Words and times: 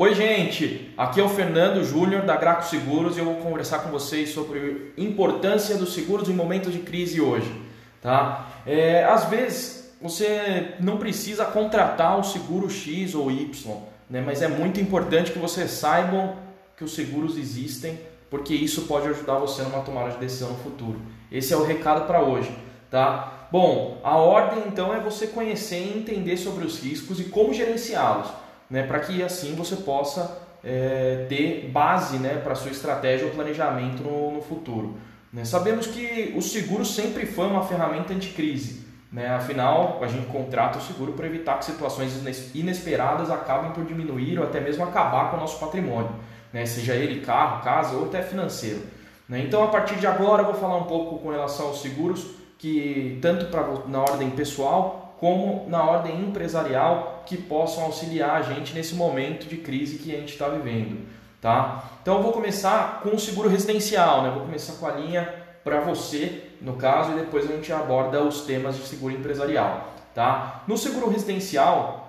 Oi, 0.00 0.14
gente! 0.14 0.94
Aqui 0.96 1.18
é 1.18 1.24
o 1.24 1.28
Fernando 1.28 1.82
Júnior 1.82 2.22
da 2.22 2.36
Graco 2.36 2.64
Seguros 2.64 3.16
e 3.16 3.18
eu 3.18 3.24
vou 3.24 3.34
conversar 3.38 3.80
com 3.80 3.90
vocês 3.90 4.28
sobre 4.28 4.92
a 4.96 5.00
importância 5.00 5.76
dos 5.76 5.92
seguros 5.92 6.28
em 6.28 6.32
momentos 6.32 6.72
de 6.72 6.78
crise 6.78 7.20
hoje. 7.20 7.52
Tá? 8.00 8.48
É, 8.64 9.02
às 9.02 9.24
vezes 9.24 9.92
você 10.00 10.76
não 10.78 10.98
precisa 10.98 11.44
contratar 11.44 12.16
o 12.16 12.22
seguro 12.22 12.70
X 12.70 13.12
ou 13.16 13.28
Y, 13.28 13.76
né? 14.08 14.22
mas 14.24 14.40
é 14.40 14.46
muito 14.46 14.80
importante 14.80 15.32
que 15.32 15.38
você 15.40 15.66
saibam 15.66 16.36
que 16.76 16.84
os 16.84 16.94
seguros 16.94 17.36
existem, 17.36 17.98
porque 18.30 18.54
isso 18.54 18.82
pode 18.82 19.08
ajudar 19.08 19.38
você 19.38 19.62
numa 19.62 19.82
tomada 19.82 20.12
de 20.12 20.18
decisão 20.18 20.50
no 20.50 20.58
futuro. 20.58 21.00
Esse 21.28 21.52
é 21.52 21.56
o 21.56 21.64
recado 21.64 22.06
para 22.06 22.22
hoje. 22.22 22.56
Tá? 22.88 23.48
Bom, 23.50 24.00
a 24.04 24.16
ordem 24.16 24.62
então 24.68 24.94
é 24.94 25.00
você 25.00 25.26
conhecer 25.26 25.80
e 25.80 25.98
entender 25.98 26.36
sobre 26.36 26.64
os 26.64 26.78
riscos 26.78 27.18
e 27.18 27.24
como 27.24 27.52
gerenciá-los 27.52 28.28
né, 28.70 28.82
para 28.82 29.00
que 29.00 29.22
assim 29.22 29.54
você 29.54 29.76
possa 29.76 30.38
é, 30.62 31.26
ter 31.28 31.68
base 31.70 32.18
né, 32.18 32.40
para 32.42 32.54
sua 32.54 32.70
estratégia 32.70 33.26
ou 33.26 33.32
planejamento 33.32 34.02
no, 34.02 34.32
no 34.32 34.42
futuro. 34.42 34.96
Né? 35.32 35.44
Sabemos 35.44 35.86
que 35.86 36.32
o 36.36 36.42
seguro 36.42 36.84
sempre 36.84 37.26
foi 37.26 37.46
uma 37.46 37.64
ferramenta 37.64 38.12
anticrise. 38.12 38.86
Né? 39.10 39.28
Afinal, 39.28 39.98
a 40.02 40.06
gente 40.06 40.26
contrata 40.26 40.78
o 40.78 40.82
seguro 40.82 41.12
para 41.12 41.26
evitar 41.26 41.58
que 41.58 41.64
situações 41.64 42.12
inesperadas 42.54 43.30
acabem 43.30 43.70
por 43.72 43.84
diminuir 43.84 44.38
ou 44.38 44.44
até 44.44 44.60
mesmo 44.60 44.84
acabar 44.84 45.30
com 45.30 45.38
o 45.38 45.40
nosso 45.40 45.58
patrimônio, 45.58 46.10
né? 46.52 46.66
seja 46.66 46.94
ele 46.94 47.20
carro, 47.20 47.62
casa 47.62 47.96
ou 47.96 48.04
até 48.04 48.22
financeiro. 48.22 48.82
Né? 49.28 49.40
Então, 49.40 49.62
a 49.62 49.68
partir 49.68 49.96
de 49.96 50.06
agora, 50.06 50.42
eu 50.42 50.46
vou 50.46 50.54
falar 50.54 50.76
um 50.76 50.84
pouco 50.84 51.18
com 51.18 51.30
relação 51.30 51.68
aos 51.68 51.80
seguros, 51.80 52.26
que 52.58 53.18
tanto 53.22 53.46
pra, 53.46 53.62
na 53.86 54.00
ordem 54.00 54.30
pessoal 54.30 55.16
como 55.18 55.68
na 55.68 55.82
ordem 55.82 56.20
empresarial 56.20 57.17
que 57.28 57.36
possam 57.36 57.84
auxiliar 57.84 58.30
a 58.30 58.42
gente 58.42 58.74
nesse 58.74 58.94
momento 58.94 59.46
de 59.46 59.58
crise 59.58 59.98
que 59.98 60.14
a 60.14 60.18
gente 60.18 60.32
está 60.32 60.48
vivendo. 60.48 61.06
Tá? 61.40 61.84
Então 62.02 62.16
eu 62.16 62.22
vou 62.22 62.32
começar 62.32 63.00
com 63.02 63.10
o 63.10 63.18
seguro 63.18 63.48
residencial, 63.48 64.22
né? 64.22 64.30
vou 64.30 64.42
começar 64.42 64.72
com 64.74 64.86
a 64.86 64.92
linha 64.92 65.32
para 65.62 65.80
você, 65.80 66.44
no 66.60 66.74
caso, 66.74 67.12
e 67.12 67.16
depois 67.16 67.48
a 67.48 67.54
gente 67.54 67.72
aborda 67.72 68.22
os 68.22 68.40
temas 68.40 68.76
de 68.76 68.86
seguro 68.86 69.14
empresarial. 69.14 69.92
Tá? 70.14 70.62
No 70.66 70.76
seguro 70.76 71.10
residencial, 71.10 72.08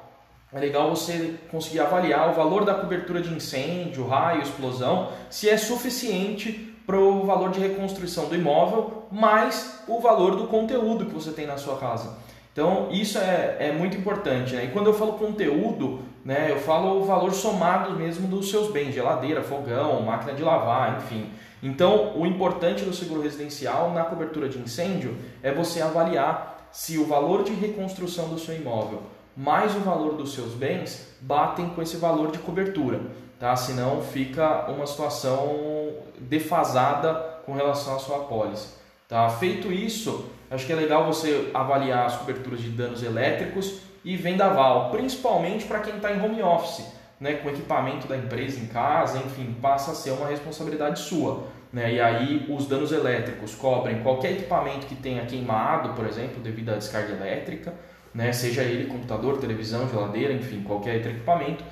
é 0.51 0.59
legal 0.59 0.89
você 0.89 1.35
conseguir 1.51 1.81
avaliar 1.81 2.31
o 2.31 2.33
valor 2.33 2.65
da 2.65 2.73
cobertura 2.73 3.21
de 3.21 3.31
incêndio, 3.31 4.07
raio, 4.07 4.41
explosão, 4.41 5.09
se 5.29 5.47
é 5.47 5.57
suficiente 5.57 6.73
para 6.87 6.97
o 6.97 7.23
valor 7.23 7.51
de 7.51 7.59
reconstrução 7.59 8.25
do 8.29 8.35
imóvel, 8.35 9.03
mais 9.11 9.81
o 9.87 9.99
valor 9.99 10.37
do 10.37 10.47
conteúdo 10.47 11.05
que 11.05 11.13
você 11.13 11.31
tem 11.31 11.45
na 11.45 11.57
sua 11.57 11.77
casa. 11.77 12.17
Então, 12.51 12.89
isso 12.91 13.17
é, 13.17 13.57
é 13.59 13.71
muito 13.71 13.97
importante. 13.97 14.55
Né? 14.55 14.65
E 14.65 14.67
quando 14.69 14.87
eu 14.87 14.93
falo 14.93 15.13
conteúdo, 15.13 16.01
né, 16.25 16.47
eu 16.49 16.59
falo 16.59 16.99
o 16.99 17.05
valor 17.05 17.31
somado 17.31 17.95
mesmo 17.95 18.27
dos 18.27 18.49
seus 18.49 18.71
bens, 18.71 18.93
geladeira, 18.93 19.41
fogão, 19.41 20.01
máquina 20.01 20.33
de 20.33 20.43
lavar, 20.43 20.97
enfim. 20.97 21.29
Então, 21.61 22.17
o 22.17 22.25
importante 22.25 22.83
do 22.83 22.93
seguro 22.93 23.21
residencial 23.21 23.91
na 23.91 24.03
cobertura 24.03 24.49
de 24.49 24.57
incêndio 24.57 25.15
é 25.43 25.51
você 25.51 25.81
avaliar 25.81 26.69
se 26.71 26.97
o 26.97 27.05
valor 27.05 27.43
de 27.43 27.53
reconstrução 27.53 28.29
do 28.29 28.39
seu 28.39 28.55
imóvel 28.55 29.01
mais 29.39 29.73
o 29.73 29.79
valor 29.79 30.15
dos 30.15 30.33
seus 30.33 30.53
bens 30.53 31.15
batem 31.21 31.69
com 31.69 31.81
esse 31.81 31.95
valor 31.95 32.29
de 32.29 32.39
cobertura, 32.39 32.99
tá? 33.39 33.55
Senão 33.55 34.01
fica 34.01 34.69
uma 34.69 34.85
situação 34.85 35.93
defasada 36.19 37.13
com 37.45 37.53
relação 37.53 37.95
à 37.95 37.99
sua 37.99 38.17
apólice. 38.17 38.73
Tá? 39.07 39.29
Feito 39.29 39.71
isso, 39.71 40.25
acho 40.49 40.65
que 40.65 40.73
é 40.73 40.75
legal 40.75 41.05
você 41.05 41.49
avaliar 41.53 42.05
as 42.05 42.17
coberturas 42.17 42.61
de 42.61 42.69
danos 42.69 43.03
elétricos 43.03 43.81
e 44.03 44.15
vendaval, 44.15 44.89
principalmente 44.91 45.65
para 45.65 45.79
quem 45.79 45.95
está 45.95 46.11
em 46.11 46.23
home 46.23 46.41
office, 46.41 46.85
né, 47.19 47.33
com 47.33 47.49
equipamento 47.49 48.07
da 48.07 48.17
empresa 48.17 48.59
em 48.59 48.67
casa, 48.67 49.17
enfim, 49.19 49.55
passa 49.61 49.91
a 49.91 49.95
ser 49.95 50.11
uma 50.11 50.27
responsabilidade 50.27 50.99
sua. 50.99 51.43
Né? 51.71 51.93
E 51.93 52.01
aí 52.01 52.45
os 52.49 52.65
danos 52.65 52.91
elétricos 52.91 53.53
cobrem 53.53 54.01
qualquer 54.01 54.31
equipamento 54.31 54.87
que 54.87 54.95
tenha 54.95 55.25
queimado, 55.25 55.93
por 55.93 56.07
exemplo, 56.07 56.41
devido 56.41 56.69
à 56.69 56.75
descarga 56.75 57.13
elétrica, 57.13 57.73
né? 58.13 58.31
seja 58.33 58.63
ele 58.63 58.87
computador, 58.87 59.37
televisão, 59.37 59.87
geladeira, 59.87 60.33
enfim, 60.33 60.63
qualquer 60.63 60.95
outro 60.95 61.11
equipamento. 61.11 61.63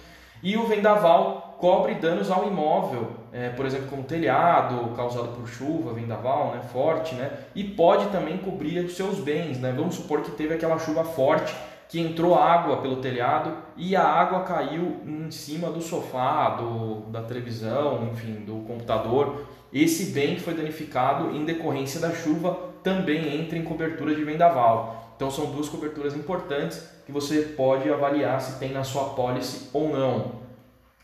E 0.43 0.55
o 0.55 0.67
vendaval 0.67 1.57
cobre 1.59 1.95
danos 1.95 2.29
ao 2.29 2.47
imóvel, 2.47 3.16
é, 3.37 3.49
por 3.49 3.67
exemplo, 3.67 3.87
como 3.87 4.01
telhado 4.01 4.95
causado 4.95 5.27
por 5.27 5.47
chuva, 5.47 5.93
vendaval, 5.93 6.55
né, 6.55 6.61
forte, 6.73 7.13
né, 7.13 7.31
e 7.53 7.63
pode 7.63 8.07
também 8.07 8.39
cobrir 8.39 8.83
os 8.83 8.95
seus 8.95 9.19
bens, 9.19 9.59
né. 9.59 9.71
Vamos 9.71 9.93
supor 9.93 10.21
que 10.21 10.31
teve 10.31 10.55
aquela 10.55 10.79
chuva 10.79 11.03
forte 11.03 11.55
que 11.87 11.99
entrou 11.99 12.35
água 12.35 12.77
pelo 12.77 12.95
telhado 12.97 13.53
e 13.77 13.95
a 13.95 14.03
água 14.03 14.41
caiu 14.41 15.01
em 15.05 15.29
cima 15.29 15.69
do 15.69 15.81
sofá, 15.81 16.49
do, 16.49 17.01
da 17.11 17.21
televisão, 17.21 18.09
enfim, 18.11 18.43
do 18.43 18.65
computador. 18.65 19.45
Esse 19.71 20.11
bem 20.11 20.35
que 20.35 20.41
foi 20.41 20.55
danificado 20.55 21.29
em 21.29 21.45
decorrência 21.45 21.99
da 21.99 22.11
chuva 22.11 22.57
também 22.83 23.39
entra 23.39 23.57
em 23.57 23.63
cobertura 23.63 24.15
de 24.15 24.23
vendaval. 24.23 25.13
Então 25.15 25.29
são 25.29 25.45
duas 25.51 25.69
coberturas 25.69 26.15
importantes 26.15 26.89
que 27.05 27.11
você 27.11 27.41
pode 27.41 27.89
avaliar 27.89 28.41
se 28.41 28.59
tem 28.59 28.71
na 28.71 28.83
sua 28.83 29.05
pólice 29.09 29.69
ou 29.71 29.89
não. 29.89 30.47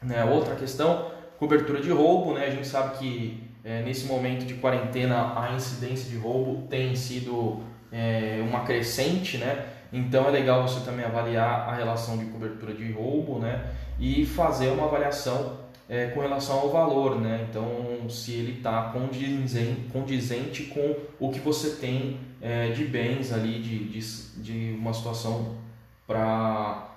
Né? 0.02 0.26
Outra 0.26 0.56
questão, 0.56 1.13
cobertura 1.44 1.82
de 1.82 1.92
roubo. 1.92 2.34
Né? 2.34 2.46
A 2.46 2.50
gente 2.50 2.68
sabe 2.68 2.98
que 2.98 3.44
é, 3.64 3.82
nesse 3.82 4.06
momento 4.06 4.46
de 4.46 4.54
quarentena 4.56 5.34
a 5.38 5.54
incidência 5.54 6.10
de 6.10 6.18
roubo 6.18 6.68
tem 6.68 6.96
sido 6.96 7.62
é, 7.92 8.44
uma 8.48 8.62
crescente, 8.62 9.38
né? 9.38 9.66
Então 9.92 10.28
é 10.28 10.32
legal 10.32 10.68
você 10.68 10.84
também 10.84 11.06
avaliar 11.06 11.70
a 11.70 11.76
relação 11.76 12.18
de 12.18 12.26
cobertura 12.26 12.74
de 12.74 12.92
roubo, 12.92 13.40
né? 13.40 13.64
E 14.00 14.26
fazer 14.26 14.70
uma 14.70 14.86
avaliação 14.86 15.60
é, 15.88 16.08
com 16.08 16.22
relação 16.22 16.60
ao 16.60 16.70
valor, 16.72 17.20
né? 17.22 17.46
Então 17.50 18.10
se 18.10 18.32
ele 18.34 18.58
está 18.58 18.90
condizente, 18.92 19.82
condizente 19.92 20.64
com 20.64 20.96
o 21.20 21.30
que 21.30 21.40
você 21.40 21.76
tem 21.76 22.20
é, 22.42 22.70
de 22.70 22.86
bens 22.86 23.32
ali, 23.32 23.62
de, 23.62 23.90
de, 23.90 24.42
de 24.42 24.76
uma 24.78 24.94
situação 24.94 25.56
para 26.08 26.90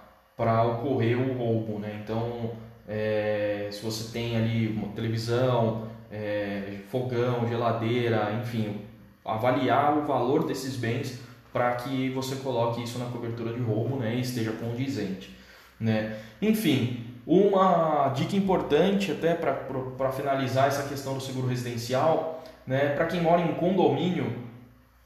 ocorrer 0.64 1.18
o 1.18 1.36
roubo, 1.36 1.78
né? 1.78 2.00
Então 2.02 2.65
é, 2.88 3.68
se 3.70 3.82
você 3.82 4.12
tem 4.12 4.36
ali 4.36 4.68
uma 4.68 4.88
televisão, 4.88 5.88
é, 6.10 6.78
fogão, 6.88 7.48
geladeira, 7.48 8.40
enfim, 8.42 8.80
avaliar 9.24 9.98
o 9.98 10.06
valor 10.06 10.46
desses 10.46 10.76
bens 10.76 11.20
para 11.52 11.72
que 11.76 12.10
você 12.10 12.36
coloque 12.36 12.82
isso 12.82 12.98
na 12.98 13.06
cobertura 13.06 13.52
de 13.52 13.60
roubo 13.60 13.96
né, 13.96 14.14
e 14.14 14.20
esteja 14.20 14.52
condizente. 14.52 15.34
Né? 15.80 16.16
Enfim, 16.40 17.04
uma 17.26 18.08
dica 18.10 18.36
importante 18.36 19.10
até 19.10 19.34
para 19.34 20.12
finalizar 20.12 20.68
essa 20.68 20.84
questão 20.84 21.14
do 21.14 21.20
seguro 21.20 21.46
residencial, 21.46 22.44
né, 22.66 22.90
para 22.90 23.06
quem 23.06 23.20
mora 23.20 23.42
em 23.42 23.54
condomínio, 23.54 24.32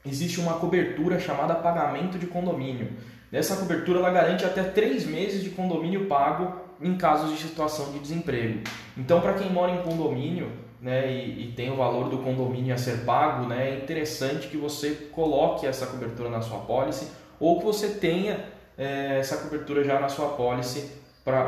existe 0.05 0.39
uma 0.39 0.53
cobertura 0.55 1.19
chamada 1.19 1.55
pagamento 1.55 2.19
de 2.19 2.27
condomínio. 2.27 2.89
Essa 3.31 3.55
cobertura 3.55 3.99
ela 3.99 4.11
garante 4.11 4.43
até 4.43 4.61
três 4.61 5.05
meses 5.05 5.43
de 5.43 5.51
condomínio 5.51 6.05
pago 6.05 6.70
em 6.81 6.97
casos 6.97 7.31
de 7.31 7.37
situação 7.37 7.91
de 7.91 7.99
desemprego. 7.99 8.61
Então, 8.97 9.21
para 9.21 9.33
quem 9.33 9.51
mora 9.51 9.71
em 9.71 9.81
condomínio 9.83 10.51
né, 10.81 11.11
e, 11.11 11.49
e, 11.49 11.51
tem 11.53 11.71
o 11.71 11.75
valor 11.75 12.09
do 12.09 12.17
condomínio 12.19 12.73
a 12.73 12.77
ser 12.77 13.05
pago, 13.05 13.47
né, 13.47 13.69
é 13.69 13.75
interessante 13.77 14.47
que 14.47 14.57
você 14.57 15.09
coloque 15.11 15.67
essa 15.67 15.85
cobertura 15.85 16.29
na 16.29 16.41
sua 16.41 16.59
pólice 16.59 17.11
ou 17.39 17.59
que 17.59 17.65
você 17.65 17.89
tenha 17.89 18.45
é, 18.77 19.19
essa 19.19 19.37
cobertura 19.37 19.83
já 19.83 19.99
na 19.99 20.09
sua 20.09 20.29
pólice 20.29 20.91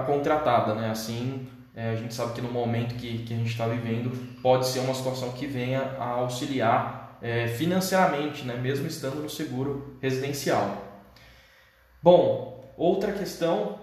contratada. 0.06 0.76
Né? 0.76 0.90
Assim, 0.90 1.48
é, 1.76 1.90
a 1.90 1.96
gente 1.96 2.14
sabe 2.14 2.34
que 2.34 2.42
no 2.42 2.52
momento 2.52 2.96
que, 2.96 3.24
que 3.24 3.34
a 3.34 3.38
gente 3.38 3.50
está 3.50 3.68
vivendo 3.68 4.12
pode 4.42 4.68
ser 4.68 4.80
uma 4.80 4.94
situação 4.94 5.32
que 5.32 5.48
venha 5.48 5.96
a 6.00 6.10
auxiliar 6.10 7.18
é, 7.22 7.48
financeiramente, 7.48 8.46
né, 8.46 8.56
mesmo 8.56 8.86
estando 8.86 9.16
no 9.16 9.30
seguro 9.30 9.98
residencial. 10.02 10.84
Bom, 12.02 12.74
outra 12.78 13.14
questão 13.14 13.80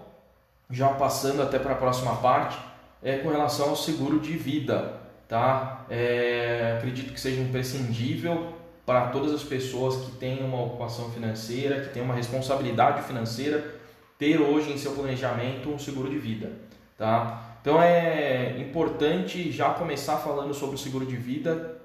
já 0.71 0.89
passando 0.89 1.41
até 1.41 1.59
para 1.59 1.73
a 1.73 1.75
próxima 1.75 2.15
parte, 2.17 2.57
é 3.03 3.17
com 3.17 3.29
relação 3.29 3.69
ao 3.69 3.75
seguro 3.75 4.19
de 4.19 4.33
vida. 4.33 4.99
Tá? 5.27 5.85
É, 5.89 6.75
acredito 6.77 7.13
que 7.13 7.19
seja 7.19 7.41
imprescindível 7.41 8.53
para 8.85 9.07
todas 9.07 9.33
as 9.33 9.43
pessoas 9.43 9.95
que 10.05 10.11
têm 10.17 10.43
uma 10.43 10.61
ocupação 10.61 11.09
financeira, 11.11 11.81
que 11.81 11.93
têm 11.93 12.03
uma 12.03 12.13
responsabilidade 12.13 13.03
financeira, 13.03 13.75
ter 14.17 14.39
hoje 14.39 14.71
em 14.71 14.77
seu 14.77 14.91
planejamento 14.91 15.69
um 15.69 15.79
seguro 15.79 16.09
de 16.09 16.17
vida. 16.17 16.51
Tá? 16.97 17.57
Então 17.61 17.81
é 17.81 18.57
importante 18.59 19.51
já 19.51 19.69
começar 19.69 20.17
falando 20.17 20.53
sobre 20.53 20.75
o 20.75 20.79
seguro 20.79 21.05
de 21.05 21.15
vida 21.15 21.77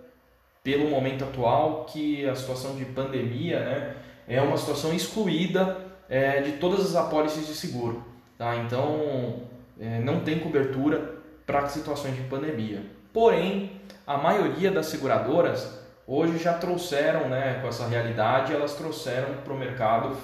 pelo 0.62 0.90
momento 0.90 1.22
atual, 1.22 1.84
que 1.84 2.28
a 2.28 2.34
situação 2.34 2.74
de 2.74 2.84
pandemia 2.86 3.60
né, 3.60 3.96
é 4.26 4.42
uma 4.42 4.56
situação 4.56 4.92
excluída 4.92 5.78
é, 6.08 6.40
de 6.40 6.52
todas 6.52 6.80
as 6.80 6.96
apólices 6.96 7.46
de 7.46 7.54
seguro. 7.54 8.04
Tá? 8.38 8.56
Então, 8.56 9.42
é, 9.80 10.00
não 10.00 10.20
tem 10.20 10.38
cobertura 10.38 11.16
para 11.46 11.66
situações 11.68 12.16
de 12.16 12.22
pandemia. 12.22 12.82
Porém, 13.12 13.80
a 14.06 14.18
maioria 14.18 14.70
das 14.70 14.86
seguradoras 14.86 15.84
hoje 16.06 16.38
já 16.38 16.54
trouxeram, 16.54 17.28
né, 17.28 17.58
com 17.60 17.68
essa 17.68 17.86
realidade, 17.86 18.52
elas 18.52 18.74
trouxeram 18.74 19.34
para 19.42 19.52
o 19.52 19.58
mercado 19.58 20.16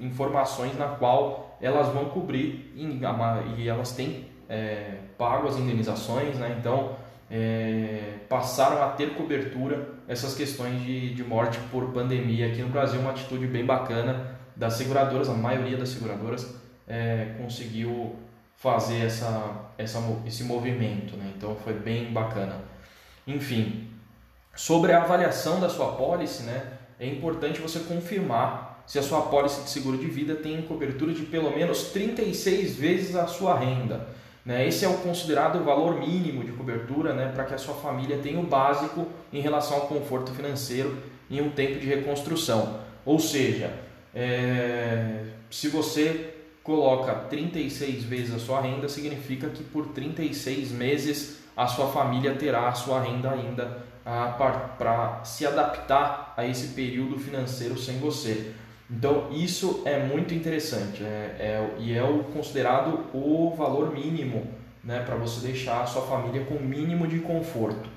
informações 0.00 0.76
na 0.78 0.86
qual 0.86 1.58
elas 1.60 1.88
vão 1.88 2.06
cobrir 2.06 2.72
e 2.76 3.68
elas 3.68 3.92
têm 3.92 4.26
é, 4.48 4.98
pago 5.18 5.48
as 5.48 5.56
indenizações, 5.56 6.36
né? 6.36 6.56
então 6.58 6.96
é, 7.30 8.14
passaram 8.28 8.82
a 8.82 8.88
ter 8.90 9.14
cobertura 9.14 9.88
essas 10.06 10.34
questões 10.34 10.80
de, 10.80 11.14
de 11.14 11.22
morte 11.22 11.58
por 11.70 11.92
pandemia 11.92 12.46
aqui 12.46 12.62
no 12.62 12.68
Brasil, 12.68 13.00
uma 13.00 13.10
atitude 13.10 13.46
bem 13.46 13.66
bacana 13.66 14.38
das 14.56 14.74
seguradoras, 14.74 15.28
a 15.28 15.34
maioria 15.34 15.76
das 15.76 15.90
seguradoras 15.90 16.56
é, 16.88 17.34
conseguiu 17.38 18.16
fazer 18.56 19.04
essa, 19.04 19.70
essa, 19.76 20.00
esse 20.26 20.42
movimento, 20.42 21.16
né? 21.16 21.32
então 21.36 21.54
foi 21.56 21.74
bem 21.74 22.12
bacana. 22.12 22.56
Enfim, 23.26 23.88
sobre 24.56 24.92
a 24.92 25.02
avaliação 25.02 25.60
da 25.60 25.68
sua 25.68 25.92
pólice, 25.92 26.42
né, 26.42 26.72
é 26.98 27.06
importante 27.06 27.60
você 27.60 27.80
confirmar 27.80 28.82
se 28.86 28.98
a 28.98 29.02
sua 29.02 29.22
pólice 29.22 29.62
de 29.62 29.70
seguro 29.70 29.98
de 29.98 30.06
vida 30.06 30.34
tem 30.34 30.62
cobertura 30.62 31.12
de 31.12 31.22
pelo 31.22 31.54
menos 31.54 31.90
36 31.90 32.74
vezes 32.74 33.14
a 33.14 33.26
sua 33.26 33.56
renda. 33.56 34.08
Né? 34.44 34.66
Esse 34.66 34.84
é 34.84 34.88
o 34.88 34.94
considerado 34.94 35.62
valor 35.62 36.00
mínimo 36.00 36.42
de 36.42 36.52
cobertura 36.52 37.12
né, 37.12 37.30
para 37.32 37.44
que 37.44 37.54
a 37.54 37.58
sua 37.58 37.74
família 37.74 38.18
tenha 38.18 38.40
o 38.40 38.44
básico 38.44 39.06
em 39.30 39.40
relação 39.40 39.76
ao 39.76 39.86
conforto 39.86 40.32
financeiro 40.32 40.96
em 41.30 41.42
um 41.42 41.50
tempo 41.50 41.78
de 41.78 41.86
reconstrução. 41.86 42.80
Ou 43.04 43.20
seja, 43.20 43.70
é, 44.14 45.24
se 45.50 45.68
você 45.68 46.37
coloca 46.68 47.14
36 47.14 48.04
vezes 48.04 48.34
a 48.34 48.38
sua 48.38 48.60
renda, 48.60 48.90
significa 48.90 49.48
que 49.48 49.64
por 49.64 49.86
36 49.86 50.70
meses 50.70 51.38
a 51.56 51.66
sua 51.66 51.86
família 51.86 52.34
terá 52.34 52.68
a 52.68 52.74
sua 52.74 53.00
renda 53.00 53.30
ainda 53.30 53.84
para 54.04 55.24
se 55.24 55.46
adaptar 55.46 56.34
a 56.36 56.44
esse 56.44 56.74
período 56.74 57.18
financeiro 57.18 57.78
sem 57.78 57.98
você. 57.98 58.52
Então 58.90 59.30
isso 59.32 59.80
é 59.86 59.98
muito 60.04 60.34
interessante 60.34 61.02
é, 61.02 61.36
é, 61.38 61.70
e 61.78 61.96
é 61.96 62.02
o 62.02 62.24
considerado 62.24 63.06
o 63.14 63.54
valor 63.56 63.94
mínimo 63.94 64.46
né, 64.84 65.02
para 65.06 65.16
você 65.16 65.46
deixar 65.46 65.80
a 65.80 65.86
sua 65.86 66.02
família 66.02 66.44
com 66.44 66.56
o 66.56 66.62
mínimo 66.62 67.06
de 67.06 67.20
conforto. 67.20 67.88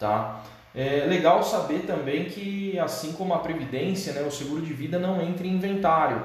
Tá? 0.00 0.42
É 0.74 1.06
legal 1.06 1.44
saber 1.44 1.84
também 1.86 2.24
que 2.24 2.76
assim 2.80 3.12
como 3.12 3.34
a 3.34 3.38
Previdência, 3.38 4.12
né, 4.14 4.22
o 4.22 4.32
seguro 4.32 4.62
de 4.62 4.72
vida 4.72 4.98
não 4.98 5.22
entra 5.22 5.46
em 5.46 5.52
inventário. 5.52 6.22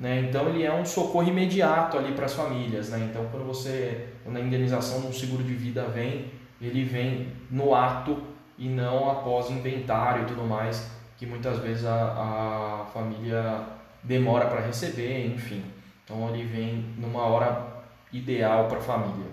Né? 0.00 0.26
Então 0.28 0.48
ele 0.48 0.64
é 0.64 0.72
um 0.72 0.84
socorro 0.84 1.28
imediato 1.28 1.98
ali 1.98 2.12
para 2.12 2.24
as 2.24 2.32
famílias. 2.32 2.88
Né? 2.88 3.08
Então 3.10 3.26
quando 3.30 3.46
você, 3.46 4.08
quando 4.24 4.38
a 4.38 4.40
indenização 4.40 5.02
de 5.02 5.06
um 5.08 5.12
seguro 5.12 5.44
de 5.44 5.54
vida 5.54 5.84
vem, 5.84 6.32
ele 6.60 6.82
vem 6.84 7.28
no 7.50 7.74
ato 7.74 8.18
e 8.58 8.68
não 8.68 9.10
após 9.10 9.50
inventário 9.50 10.22
e 10.22 10.26
tudo 10.26 10.42
mais 10.42 10.90
que 11.20 11.26
muitas 11.26 11.58
vezes 11.58 11.84
a, 11.84 12.82
a 12.82 12.86
família 12.94 13.60
demora 14.02 14.46
para 14.46 14.62
receber, 14.62 15.26
enfim. 15.26 15.62
Então 16.02 16.34
ele 16.34 16.44
vem 16.44 16.86
numa 16.96 17.20
hora 17.24 17.66
ideal 18.10 18.66
para 18.68 18.78
a 18.78 18.80
família, 18.80 19.26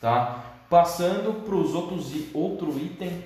tá? 0.00 0.42
Passando 0.70 1.44
para 1.44 1.54
os 1.54 1.74
outros 1.74 2.10
outro 2.32 2.70
item, 2.78 3.22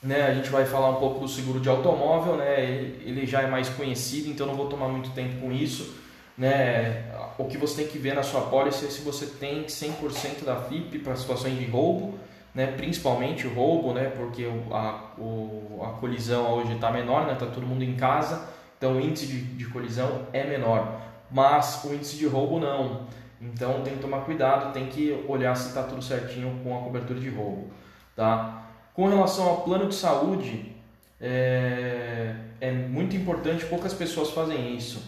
né? 0.00 0.22
A 0.22 0.34
gente 0.34 0.50
vai 0.50 0.64
falar 0.64 0.90
um 0.90 1.00
pouco 1.00 1.18
do 1.18 1.28
seguro 1.28 1.58
de 1.58 1.68
automóvel, 1.68 2.36
né? 2.36 2.64
Ele, 2.64 3.02
ele 3.04 3.26
já 3.26 3.42
é 3.42 3.48
mais 3.48 3.68
conhecido, 3.68 4.30
então 4.30 4.46
não 4.46 4.54
vou 4.54 4.68
tomar 4.68 4.86
muito 4.86 5.10
tempo 5.10 5.40
com 5.40 5.50
isso, 5.50 5.96
né? 6.36 7.10
O 7.38 7.44
que 7.44 7.56
você 7.56 7.82
tem 7.82 7.90
que 7.90 7.98
ver 7.98 8.14
na 8.14 8.22
sua 8.22 8.42
pólice 8.42 8.86
é 8.86 8.88
se 8.88 9.00
você 9.02 9.26
tem 9.26 9.64
100% 9.64 10.44
da 10.44 10.56
FIP 10.56 10.98
para 10.98 11.16
situações 11.16 11.58
de 11.58 11.64
roubo 11.66 12.18
né, 12.54 12.66
principalmente 12.66 13.46
o 13.46 13.54
roubo, 13.54 13.92
né, 13.92 14.12
porque 14.16 14.46
a, 14.70 15.00
o, 15.18 15.80
a 15.82 15.98
colisão 15.98 16.52
hoje 16.54 16.74
está 16.74 16.90
menor, 16.90 17.30
está 17.32 17.46
né, 17.46 17.52
todo 17.52 17.66
mundo 17.66 17.82
em 17.82 17.96
casa, 17.96 18.48
então 18.76 18.96
o 18.96 19.00
índice 19.00 19.26
de, 19.26 19.40
de 19.40 19.64
colisão 19.66 20.26
é 20.32 20.44
menor, 20.44 21.00
mas 21.30 21.82
o 21.84 21.94
índice 21.94 22.16
de 22.16 22.26
roubo 22.26 22.60
não. 22.60 23.06
Então 23.40 23.82
tem 23.82 23.94
que 23.94 24.00
tomar 24.00 24.20
cuidado, 24.20 24.72
tem 24.72 24.86
que 24.86 25.24
olhar 25.26 25.56
se 25.56 25.68
está 25.68 25.82
tudo 25.82 26.02
certinho 26.02 26.60
com 26.62 26.78
a 26.78 26.82
cobertura 26.82 27.18
de 27.18 27.28
roubo. 27.28 27.70
Tá? 28.14 28.66
Com 28.94 29.08
relação 29.08 29.48
ao 29.48 29.62
plano 29.62 29.88
de 29.88 29.94
saúde, 29.94 30.76
é, 31.20 32.34
é 32.60 32.70
muito 32.70 33.16
importante, 33.16 33.64
poucas 33.64 33.94
pessoas 33.94 34.30
fazem 34.30 34.76
isso, 34.76 35.02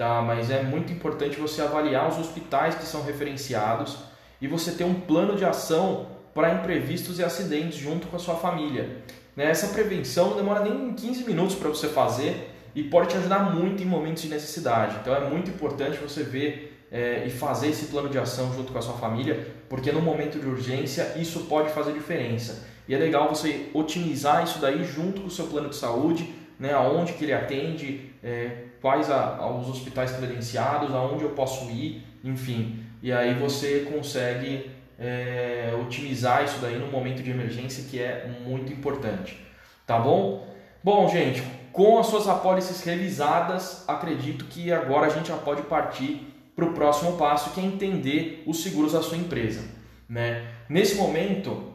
tá? 0.00 0.22
mas 0.22 0.50
é 0.50 0.62
muito 0.62 0.90
importante 0.90 1.38
você 1.38 1.60
avaliar 1.60 2.08
os 2.08 2.18
hospitais 2.18 2.74
que 2.74 2.86
são 2.86 3.02
referenciados 3.02 3.98
e 4.40 4.48
você 4.48 4.72
ter 4.72 4.84
um 4.84 4.94
plano 4.94 5.36
de 5.36 5.44
ação 5.44 6.06
para 6.34 6.54
imprevistos 6.54 7.18
e 7.18 7.22
acidentes 7.22 7.78
junto 7.78 8.06
com 8.06 8.16
a 8.16 8.18
sua 8.18 8.36
família. 8.36 9.02
Né? 9.36 9.50
Essa 9.50 9.66
prevenção 9.66 10.30
não 10.30 10.36
demora 10.38 10.60
nem 10.60 10.94
15 10.94 11.24
minutos 11.24 11.54
para 11.54 11.68
você 11.68 11.86
fazer 11.86 12.50
e 12.74 12.82
pode 12.82 13.10
te 13.10 13.18
ajudar 13.18 13.54
muito 13.54 13.82
em 13.82 13.86
momentos 13.86 14.22
de 14.22 14.30
necessidade. 14.30 14.96
Então 15.02 15.14
é 15.14 15.20
muito 15.20 15.50
importante 15.50 15.98
você 15.98 16.22
ver 16.22 16.86
é, 16.90 17.24
e 17.26 17.30
fazer 17.30 17.68
esse 17.68 17.86
plano 17.86 18.08
de 18.08 18.18
ação 18.18 18.54
junto 18.54 18.72
com 18.72 18.78
a 18.78 18.82
sua 18.82 18.94
família, 18.94 19.48
porque 19.68 19.92
no 19.92 20.00
momento 20.00 20.40
de 20.40 20.46
urgência 20.46 21.12
isso 21.16 21.40
pode 21.40 21.74
fazer 21.74 21.92
diferença. 21.92 22.66
E 22.88 22.94
é 22.94 22.98
legal 22.98 23.28
você 23.28 23.68
otimizar 23.74 24.44
isso 24.44 24.60
daí 24.60 24.82
junto 24.82 25.20
com 25.20 25.26
o 25.26 25.30
seu 25.30 25.46
plano 25.46 25.68
de 25.68 25.76
saúde, 25.76 26.39
né, 26.60 26.74
aonde 26.74 27.14
que 27.14 27.24
ele 27.24 27.32
atende, 27.32 28.12
é, 28.22 28.64
quais 28.82 29.10
a, 29.10 29.44
os 29.48 29.68
hospitais 29.68 30.12
credenciados, 30.12 30.94
aonde 30.94 31.24
eu 31.24 31.30
posso 31.30 31.70
ir, 31.70 32.04
enfim. 32.22 32.84
E 33.02 33.10
aí 33.10 33.32
você 33.34 33.88
consegue 33.90 34.70
é, 34.98 35.74
otimizar 35.80 36.44
isso 36.44 36.58
daí 36.60 36.78
no 36.78 36.88
momento 36.88 37.22
de 37.22 37.30
emergência, 37.30 37.84
que 37.90 37.98
é 37.98 38.30
muito 38.44 38.70
importante. 38.70 39.40
Tá 39.86 39.98
bom? 39.98 40.46
Bom, 40.84 41.08
gente, 41.08 41.42
com 41.72 41.98
as 41.98 42.06
suas 42.06 42.28
apólices 42.28 42.84
revisadas, 42.84 43.84
acredito 43.88 44.44
que 44.44 44.70
agora 44.70 45.06
a 45.06 45.10
gente 45.10 45.28
já 45.28 45.36
pode 45.36 45.62
partir 45.62 46.26
para 46.54 46.66
o 46.66 46.74
próximo 46.74 47.16
passo, 47.16 47.50
que 47.50 47.60
é 47.60 47.64
entender 47.64 48.42
os 48.46 48.62
seguros 48.62 48.92
da 48.92 49.02
sua 49.02 49.16
empresa. 49.16 49.62
Né? 50.06 50.44
Nesse 50.68 50.96
momento, 50.96 51.69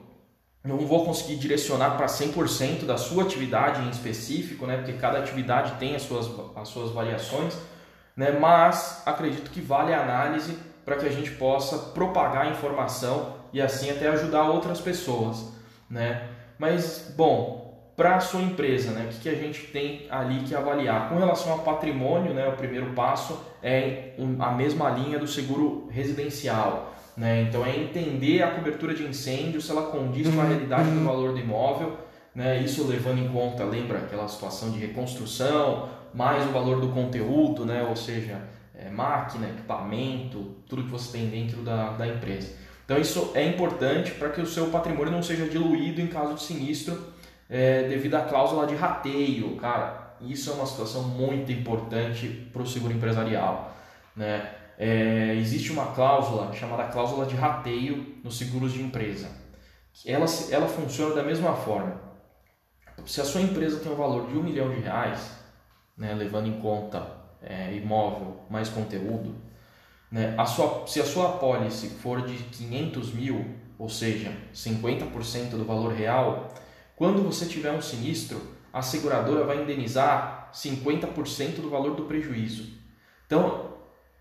não 0.65 0.79
vou 0.79 1.05
conseguir 1.05 1.35
direcionar 1.35 1.91
para 1.91 2.07
100% 2.07 2.85
da 2.85 2.97
sua 2.97 3.23
atividade 3.23 3.81
em 3.81 3.89
específico, 3.89 4.65
né? 4.65 4.77
porque 4.77 4.93
cada 4.93 5.19
atividade 5.19 5.73
tem 5.79 5.95
as 5.95 6.01
suas, 6.01 6.29
as 6.55 6.67
suas 6.67 6.91
variações, 6.91 7.55
né? 8.17 8.31
mas 8.31 9.03
acredito 9.05 9.51
que 9.51 9.61
vale 9.61 9.93
a 9.93 10.01
análise 10.01 10.57
para 10.83 10.97
que 10.97 11.05
a 11.05 11.11
gente 11.11 11.31
possa 11.31 11.77
propagar 11.91 12.45
a 12.45 12.49
informação 12.49 13.35
e 13.53 13.61
assim 13.61 13.89
até 13.89 14.07
ajudar 14.09 14.49
outras 14.49 14.79
pessoas, 14.79 15.51
né? 15.89 16.27
Mas, 16.59 17.13
bom, 17.15 17.65
para 17.95 18.15
a 18.15 18.19
sua 18.19 18.41
empresa, 18.41 18.91
né, 18.91 19.05
o 19.05 19.07
que, 19.07 19.21
que 19.21 19.29
a 19.29 19.35
gente 19.35 19.67
tem 19.67 20.05
ali 20.09 20.41
que 20.41 20.53
avaliar? 20.53 21.09
Com 21.09 21.17
relação 21.17 21.53
ao 21.53 21.59
patrimônio, 21.59 22.33
né, 22.33 22.47
o 22.47 22.53
primeiro 22.53 22.91
passo 22.91 23.39
é 23.63 24.13
a 24.39 24.51
mesma 24.51 24.89
linha 24.89 25.17
do 25.17 25.27
seguro 25.27 25.87
residencial. 25.89 26.93
Né? 27.15 27.43
Então, 27.43 27.65
é 27.65 27.75
entender 27.75 28.43
a 28.43 28.51
cobertura 28.51 28.93
de 28.93 29.03
incêndio, 29.03 29.61
se 29.61 29.71
ela 29.71 29.83
condiz 29.83 30.33
com 30.33 30.41
a 30.41 30.43
realidade 30.43 30.89
do 30.89 31.03
valor 31.03 31.33
do 31.33 31.39
imóvel, 31.39 31.97
né? 32.33 32.59
isso 32.59 32.85
levando 32.85 33.19
em 33.19 33.29
conta, 33.29 33.63
lembra 33.63 33.99
aquela 33.99 34.27
situação 34.27 34.71
de 34.71 34.79
reconstrução, 34.79 35.89
mais 36.13 36.45
o 36.45 36.49
valor 36.49 36.81
do 36.81 36.89
conteúdo, 36.89 37.65
né? 37.65 37.83
ou 37.83 37.95
seja, 37.95 38.41
é, 38.77 38.89
máquina, 38.89 39.47
equipamento, 39.47 40.55
tudo 40.67 40.83
que 40.83 40.89
você 40.89 41.17
tem 41.17 41.29
dentro 41.29 41.61
da, 41.61 41.91
da 41.91 42.05
empresa. 42.07 42.53
Então 42.83 42.99
isso 42.99 43.31
é 43.33 43.43
importante 43.43 44.11
para 44.11 44.29
que 44.29 44.39
o 44.39 44.45
seu 44.45 44.67
patrimônio 44.67 45.11
não 45.11 45.23
seja 45.23 45.47
diluído 45.47 45.99
em 46.01 46.07
caso 46.07 46.35
de 46.35 46.43
sinistro 46.43 47.01
é, 47.49 47.87
devido 47.87 48.15
à 48.15 48.21
cláusula 48.21 48.67
de 48.67 48.75
rateio, 48.75 49.55
cara. 49.55 50.15
Isso 50.21 50.49
é 50.51 50.53
uma 50.53 50.65
situação 50.65 51.03
muito 51.03 51.51
importante 51.51 52.27
para 52.53 52.61
o 52.61 52.67
seguro 52.67 52.93
empresarial, 52.93 53.75
né? 54.15 54.49
É, 54.77 55.35
existe 55.35 55.71
uma 55.71 55.87
cláusula 55.93 56.53
chamada 56.53 56.85
cláusula 56.85 57.25
de 57.25 57.35
rateio 57.35 58.17
nos 58.23 58.37
seguros 58.37 58.73
de 58.73 58.81
empresa. 58.81 59.29
Ela, 60.05 60.25
ela 60.51 60.67
funciona 60.67 61.15
da 61.15 61.23
mesma 61.23 61.53
forma. 61.55 62.01
Se 63.05 63.21
a 63.21 63.25
sua 63.25 63.41
empresa 63.41 63.79
tem 63.79 63.91
um 63.91 63.95
valor 63.95 64.27
de 64.27 64.37
um 64.37 64.43
milhão 64.43 64.69
de 64.69 64.81
reais, 64.81 65.31
né, 65.97 66.13
levando 66.13 66.47
em 66.47 66.59
conta 66.59 67.07
é, 67.41 67.73
imóvel 67.75 68.41
mais 68.49 68.67
conteúdo, 68.67 69.35
né? 70.11 70.33
a 70.37 70.45
sua, 70.45 70.85
se 70.87 70.99
a 70.99 71.05
sua 71.05 71.35
apólice 71.35 71.87
for 71.87 72.25
de 72.25 72.35
500 72.35 73.13
mil, 73.13 73.45
ou 73.77 73.89
seja, 73.89 74.31
50% 74.53 75.51
do 75.51 75.65
valor 75.65 75.93
real, 75.93 76.53
quando 76.95 77.21
você 77.21 77.45
tiver 77.45 77.71
um 77.71 77.81
sinistro, 77.81 78.41
a 78.71 78.81
seguradora 78.81 79.45
vai 79.45 79.61
indenizar 79.61 80.49
50% 80.53 81.61
do 81.61 81.69
valor 81.69 81.95
do 81.95 82.03
prejuízo. 82.03 82.73
Então, 83.25 83.74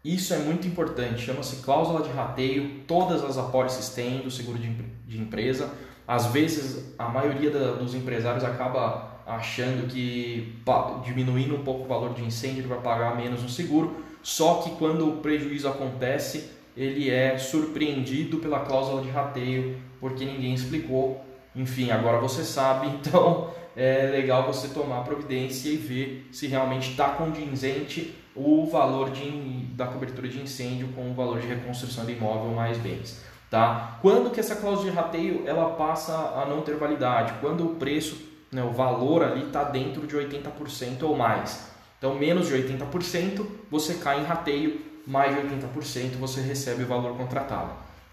isso 0.05 0.35
é 0.35 0.39
muito 0.39 0.67
importante, 0.67 1.23
chama-se 1.23 1.63
cláusula 1.63 2.03
de 2.03 2.11
rateio, 2.11 2.83
todas 2.87 3.25
as 3.25 3.39
apólices 3.39 3.89
têm 3.89 4.21
do 4.21 4.31
seguro 4.31 4.59
de, 4.59 4.69
de 5.07 5.19
empresa. 5.19 5.71
Às 6.07 6.27
vezes, 6.27 6.95
a 6.99 7.09
maioria 7.09 7.51
da, 7.51 7.73
dos 7.73 7.95
empresários 7.95 8.45
acaba 8.45 9.15
achando 9.27 9.89
que 9.89 10.59
diminuindo 11.03 11.55
um 11.55 11.65
pouco 11.65 11.85
o 11.85 11.89
valor 11.89 12.13
de 12.13 12.23
incêndio 12.23 12.61
ele 12.61 12.69
vai 12.69 12.81
pagar 12.81 13.17
menos 13.17 13.43
no 13.43 13.49
seguro, 13.49 13.97
só 14.23 14.57
que 14.57 14.71
quando 14.73 15.09
o 15.09 15.17
prejuízo 15.19 15.69
acontece, 15.69 16.51
ele 16.77 17.09
é 17.09 17.39
surpreendido 17.39 18.39
pela 18.39 18.61
cláusula 18.61 19.01
de 19.01 19.09
rateio, 19.09 19.79
porque 20.01 20.25
ninguém 20.25 20.53
explicou. 20.53 21.25
Enfim, 21.55 21.91
agora 21.91 22.19
você 22.19 22.45
sabe, 22.45 22.89
então 23.01 23.51
é 23.77 24.09
legal 24.11 24.47
você 24.47 24.69
tomar 24.69 25.03
providência 25.03 25.69
e 25.69 25.77
ver 25.77 26.29
se 26.33 26.47
realmente 26.47 26.91
está 26.91 27.11
condizente 27.11 28.15
o 28.35 28.67
valor 28.67 29.11
de, 29.11 29.31
da 29.75 29.87
cobertura 29.87 30.29
de 30.29 30.41
incêndio 30.41 30.89
com 30.89 31.11
o 31.11 31.15
valor 31.15 31.41
de 31.41 31.47
reconstrução 31.47 32.05
do 32.05 32.11
imóvel 32.11 32.51
mais 32.53 32.79
bens. 32.79 33.23
Tá? 33.51 33.99
Quando 34.03 34.31
que 34.31 34.41
essa 34.41 34.57
cláusula 34.57 34.91
de 34.91 34.97
rateio 34.97 35.45
ela 35.47 35.71
passa 35.71 36.13
a 36.13 36.47
não 36.49 36.63
ter 36.63 36.75
validade? 36.75 37.35
Quando 37.41 37.65
o 37.65 37.75
preço, 37.77 38.21
né, 38.51 38.63
o 38.63 38.73
valor 38.73 39.23
ali 39.23 39.47
está 39.47 39.63
dentro 39.63 40.07
de 40.07 40.17
80% 40.17 41.03
ou 41.03 41.17
mais. 41.17 41.71
Então, 41.99 42.17
menos 42.17 42.49
de 42.49 42.55
80% 42.55 43.47
você 43.71 43.95
cai 43.95 44.21
em 44.21 44.25
rateio, 44.25 44.81
mais 45.07 45.35
de 45.35 45.43
80% 45.57 46.17
você 46.19 46.41
recebe 46.41 46.83
o 46.83 46.87
valor 46.87 47.17
contratado. 47.17 47.71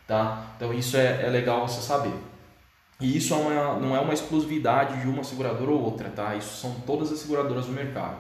Tá? 0.08 0.46
Então, 0.56 0.72
isso 0.74 0.96
é, 0.96 1.24
é 1.24 1.30
legal 1.30 1.68
você 1.68 1.82
saber. 1.82 2.14
E 3.01 3.17
isso 3.17 3.34
é 3.34 3.38
uma, 3.38 3.79
não 3.79 3.96
é 3.96 4.00
uma 4.00 4.13
exclusividade 4.13 5.01
de 5.01 5.08
uma 5.08 5.24
seguradora 5.24 5.72
ou 5.72 5.81
outra, 5.81 6.10
tá? 6.10 6.36
Isso 6.36 6.62
são 6.62 6.75
todas 6.86 7.12
as 7.12 7.20
seguradoras 7.20 7.65
do 7.65 7.72
mercado. 7.72 8.17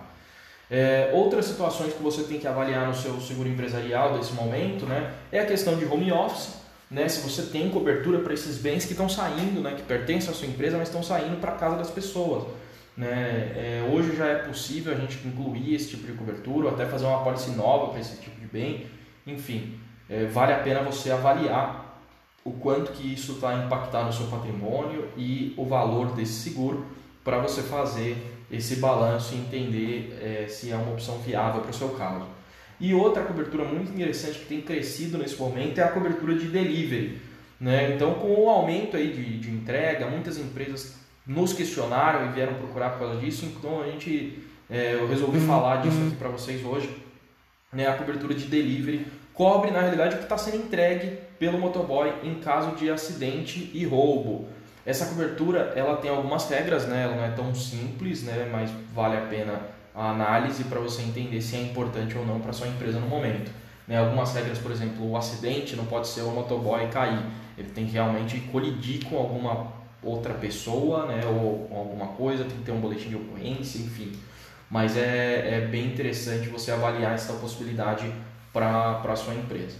É, 0.69 1.11
outras 1.13 1.45
situações 1.45 1.93
que 1.93 2.01
você 2.01 2.23
tem 2.23 2.39
que 2.39 2.47
avaliar 2.47 2.87
no 2.87 2.95
seu 2.95 3.19
seguro 3.21 3.47
empresarial 3.47 4.17
desse 4.17 4.33
momento, 4.33 4.85
né? 4.85 5.13
É 5.31 5.39
a 5.39 5.45
questão 5.45 5.75
de 5.77 5.85
home 5.85 6.11
office, 6.11 6.55
né? 6.89 7.07
Se 7.07 7.21
você 7.21 7.43
tem 7.43 7.69
cobertura 7.69 8.19
para 8.19 8.33
esses 8.33 8.57
bens 8.57 8.85
que 8.85 8.93
estão 8.93 9.07
saindo, 9.07 9.61
né? 9.61 9.75
Que 9.75 9.83
pertencem 9.83 10.31
à 10.31 10.33
sua 10.33 10.47
empresa, 10.47 10.77
mas 10.77 10.87
estão 10.87 11.03
saindo 11.03 11.39
para 11.39 11.51
casa 11.51 11.77
das 11.77 11.91
pessoas. 11.91 12.45
Né? 12.97 13.07
É, 13.07 13.89
hoje 13.91 14.15
já 14.15 14.27
é 14.27 14.35
possível 14.35 14.93
a 14.93 14.95
gente 14.95 15.25
incluir 15.27 15.75
esse 15.75 15.89
tipo 15.89 16.07
de 16.07 16.13
cobertura, 16.13 16.67
ou 16.67 16.73
até 16.73 16.85
fazer 16.85 17.05
uma 17.05 17.23
pólice 17.23 17.51
nova 17.51 17.87
para 17.87 17.99
esse 17.99 18.17
tipo 18.17 18.39
de 18.39 18.47
bem. 18.47 18.87
Enfim, 19.27 19.77
é, 20.09 20.25
vale 20.25 20.53
a 20.53 20.59
pena 20.59 20.81
você 20.81 21.11
avaliar 21.11 21.90
o 22.43 22.51
quanto 22.51 22.91
que 22.93 23.13
isso 23.13 23.33
está 23.33 23.53
impactando 23.65 24.07
no 24.07 24.13
seu 24.13 24.27
patrimônio 24.27 25.07
e 25.15 25.53
o 25.57 25.65
valor 25.65 26.13
desse 26.13 26.49
seguro 26.49 26.85
para 27.23 27.39
você 27.39 27.61
fazer 27.61 28.17
esse 28.51 28.77
balanço 28.77 29.33
e 29.35 29.37
entender 29.37 30.17
é, 30.21 30.47
se 30.47 30.71
é 30.71 30.75
uma 30.75 30.91
opção 30.91 31.19
viável 31.19 31.61
para 31.61 31.71
o 31.71 31.73
seu 31.73 31.89
caso. 31.89 32.25
E 32.79 32.93
outra 32.95 33.23
cobertura 33.23 33.63
muito 33.63 33.91
interessante 33.91 34.39
que 34.39 34.45
tem 34.45 34.61
crescido 34.61 35.17
nesse 35.17 35.39
momento 35.39 35.77
é 35.77 35.83
a 35.83 35.89
cobertura 35.89 36.33
de 36.35 36.47
delivery. 36.47 37.21
Né? 37.59 37.93
Então, 37.93 38.15
com 38.15 38.33
o 38.33 38.49
aumento 38.49 38.97
aí 38.97 39.13
de, 39.13 39.39
de 39.39 39.51
entrega, 39.51 40.07
muitas 40.07 40.39
empresas 40.39 40.95
nos 41.25 41.53
questionaram 41.53 42.25
e 42.25 42.33
vieram 42.33 42.55
procurar 42.55 42.89
por 42.89 42.99
causa 42.99 43.19
disso, 43.19 43.45
então 43.45 43.83
a 43.83 43.85
gente, 43.85 44.39
é, 44.67 44.95
eu 44.95 45.07
resolvi 45.07 45.37
uhum. 45.37 45.45
falar 45.45 45.83
disso 45.83 45.97
aqui 46.07 46.15
para 46.15 46.29
vocês 46.29 46.65
hoje. 46.65 46.89
Né? 47.71 47.87
A 47.87 47.93
cobertura 47.93 48.33
de 48.33 48.45
delivery 48.45 49.05
cobre, 49.31 49.69
na 49.69 49.81
realidade, 49.81 50.15
o 50.15 50.17
que 50.17 50.23
está 50.23 50.37
sendo 50.39 50.57
entregue 50.57 51.19
pelo 51.41 51.57
motoboy 51.57 52.13
em 52.23 52.35
caso 52.35 52.75
de 52.75 52.87
acidente 52.87 53.71
e 53.73 53.83
roubo. 53.83 54.47
Essa 54.85 55.07
cobertura 55.07 55.73
ela 55.75 55.97
tem 55.97 56.11
algumas 56.11 56.47
regras, 56.47 56.85
né? 56.85 57.01
ela 57.01 57.15
não 57.15 57.23
é 57.23 57.31
tão 57.31 57.55
simples, 57.55 58.21
né? 58.21 58.47
mas 58.51 58.69
vale 58.93 59.17
a 59.17 59.21
pena 59.21 59.59
a 59.95 60.11
análise 60.11 60.65
para 60.65 60.79
você 60.79 61.01
entender 61.01 61.41
se 61.41 61.55
é 61.55 61.61
importante 61.63 62.15
ou 62.15 62.23
não 62.23 62.39
para 62.39 62.53
sua 62.53 62.67
empresa 62.67 62.99
no 62.99 63.07
momento. 63.07 63.51
Né? 63.87 63.97
Algumas 63.97 64.35
regras, 64.35 64.59
por 64.59 64.69
exemplo, 64.69 65.09
o 65.09 65.17
acidente 65.17 65.75
não 65.75 65.85
pode 65.87 66.07
ser 66.09 66.21
o 66.21 66.29
motoboy 66.29 66.87
cair, 66.89 67.23
ele 67.57 67.71
tem 67.71 67.87
que 67.87 67.93
realmente 67.93 68.39
colidir 68.51 69.03
com 69.05 69.17
alguma 69.17 69.73
outra 70.03 70.35
pessoa 70.35 71.07
né? 71.07 71.21
ou, 71.25 71.67
ou 71.71 71.79
alguma 71.79 72.09
coisa, 72.09 72.43
tem 72.43 72.55
que 72.55 72.63
ter 72.65 72.71
um 72.71 72.79
boletim 72.79 73.09
de 73.09 73.15
ocorrência, 73.15 73.79
enfim. 73.79 74.11
Mas 74.69 74.95
é, 74.95 75.55
é 75.55 75.61
bem 75.61 75.87
interessante 75.87 76.49
você 76.49 76.69
avaliar 76.69 77.15
essa 77.15 77.33
possibilidade 77.33 78.13
para 78.53 79.01
a 79.03 79.15
sua 79.15 79.33
empresa. 79.33 79.77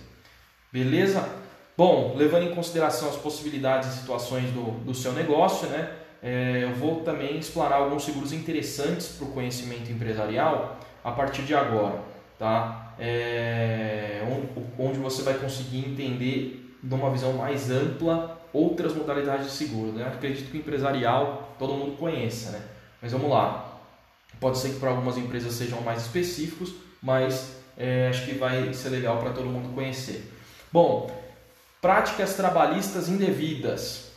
Beleza? 0.73 1.40
Bom, 1.81 2.13
levando 2.15 2.43
em 2.43 2.53
consideração 2.53 3.09
as 3.09 3.15
possibilidades 3.15 3.89
e 3.89 3.97
situações 3.97 4.51
do, 4.51 4.69
do 4.85 4.93
seu 4.93 5.13
negócio, 5.13 5.67
né, 5.67 5.91
é, 6.21 6.59
eu 6.61 6.75
vou 6.75 7.01
também 7.01 7.39
explorar 7.39 7.77
alguns 7.77 8.03
seguros 8.03 8.31
interessantes 8.31 9.07
para 9.07 9.25
o 9.25 9.31
conhecimento 9.31 9.91
empresarial 9.91 10.77
a 11.03 11.11
partir 11.11 11.41
de 11.41 11.55
agora, 11.55 11.99
tá? 12.37 12.93
É, 12.99 14.21
onde 14.77 14.99
você 14.99 15.23
vai 15.23 15.33
conseguir 15.33 15.79
entender 15.79 16.77
de 16.83 16.93
uma 16.93 17.09
visão 17.09 17.33
mais 17.33 17.71
ampla 17.71 18.39
outras 18.53 18.93
modalidades 18.93 19.47
de 19.47 19.51
seguro. 19.53 19.91
Né? 19.91 20.05
Acredito 20.05 20.51
que 20.51 20.57
o 20.57 20.59
empresarial 20.59 21.55
todo 21.57 21.73
mundo 21.73 21.97
conheça, 21.97 22.51
né? 22.51 22.61
Mas 23.01 23.11
vamos 23.11 23.31
lá. 23.31 23.79
Pode 24.39 24.59
ser 24.59 24.69
que 24.69 24.79
para 24.79 24.91
algumas 24.91 25.17
empresas 25.17 25.51
sejam 25.53 25.81
mais 25.81 26.03
específicos, 26.03 26.75
mas 27.01 27.55
é, 27.75 28.07
acho 28.07 28.23
que 28.25 28.35
vai 28.35 28.71
ser 28.71 28.89
legal 28.89 29.17
para 29.17 29.31
todo 29.31 29.47
mundo 29.47 29.73
conhecer. 29.73 30.31
Bom, 30.71 31.20
práticas 31.81 32.35
trabalhistas 32.35 33.09
indevidas. 33.09 34.11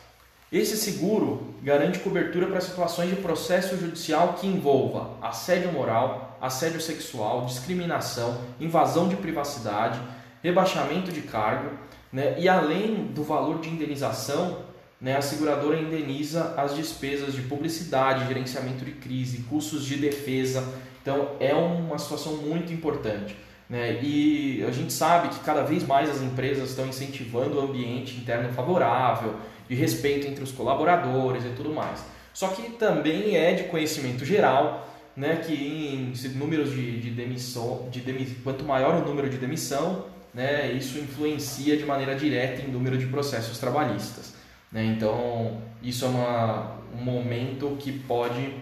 Esse 0.51 0.77
seguro 0.77 1.55
garante 1.63 1.97
cobertura 1.97 2.45
para 2.45 2.61
situações 2.61 3.09
de 3.09 3.15
processo 3.15 3.75
judicial 3.75 4.33
que 4.33 4.45
envolva 4.45 5.17
assédio 5.19 5.71
moral, 5.71 6.37
assédio 6.39 6.79
sexual, 6.79 7.47
discriminação, 7.47 8.39
invasão 8.59 9.09
de 9.09 9.15
privacidade, 9.15 9.99
rebaixamento 10.43 11.11
de 11.11 11.23
cargo, 11.23 11.71
né? 12.13 12.35
e 12.39 12.47
além 12.47 13.07
do 13.07 13.23
valor 13.23 13.59
de 13.59 13.69
indenização, 13.69 14.63
né, 15.01 15.17
a 15.17 15.21
seguradora 15.21 15.77
indeniza 15.77 16.53
as 16.55 16.75
despesas 16.75 17.33
de 17.33 17.41
publicidade, 17.41 18.27
gerenciamento 18.27 18.85
de 18.85 18.91
crise, 18.91 19.43
custos 19.49 19.83
de 19.83 19.97
defesa. 19.97 20.63
Então 21.01 21.31
é 21.39 21.53
uma 21.53 21.97
situação 21.97 22.37
muito 22.37 22.71
importante. 22.71 23.35
Né? 23.69 23.99
E 24.01 24.63
a 24.67 24.71
gente 24.71 24.93
sabe 24.93 25.29
que 25.29 25.39
cada 25.39 25.63
vez 25.63 25.85
mais 25.85 26.09
as 26.09 26.21
empresas 26.21 26.69
estão 26.69 26.87
incentivando 26.87 27.57
o 27.57 27.61
ambiente 27.61 28.15
interno 28.17 28.51
favorável, 28.53 29.35
de 29.67 29.75
respeito 29.75 30.27
entre 30.27 30.43
os 30.43 30.51
colaboradores 30.51 31.43
e 31.43 31.49
tudo 31.49 31.73
mais. 31.73 32.03
Só 32.33 32.49
que 32.49 32.71
também 32.73 33.35
é 33.35 33.53
de 33.53 33.63
conhecimento 33.63 34.23
geral 34.23 34.87
né, 35.15 35.37
que 35.37 35.53
em 35.53 36.13
números 36.37 36.71
de, 36.71 36.99
de 36.99 37.09
demissão, 37.09 37.87
de 37.89 38.01
quanto 38.43 38.63
maior 38.65 39.01
o 39.01 39.07
número 39.07 39.29
de 39.29 39.37
demissão, 39.37 40.05
né, 40.33 40.71
isso 40.73 40.99
influencia 40.99 41.77
de 41.77 41.85
maneira 41.85 42.15
direta 42.15 42.61
em 42.61 42.69
número 42.69 42.97
de 42.97 43.07
processos 43.07 43.57
trabalhistas. 43.57 44.33
Né? 44.71 44.83
Então, 44.85 45.61
isso 45.81 46.03
é 46.03 46.09
uma, 46.09 46.75
um 46.93 47.01
momento 47.01 47.77
que 47.79 47.93
pode 47.93 48.53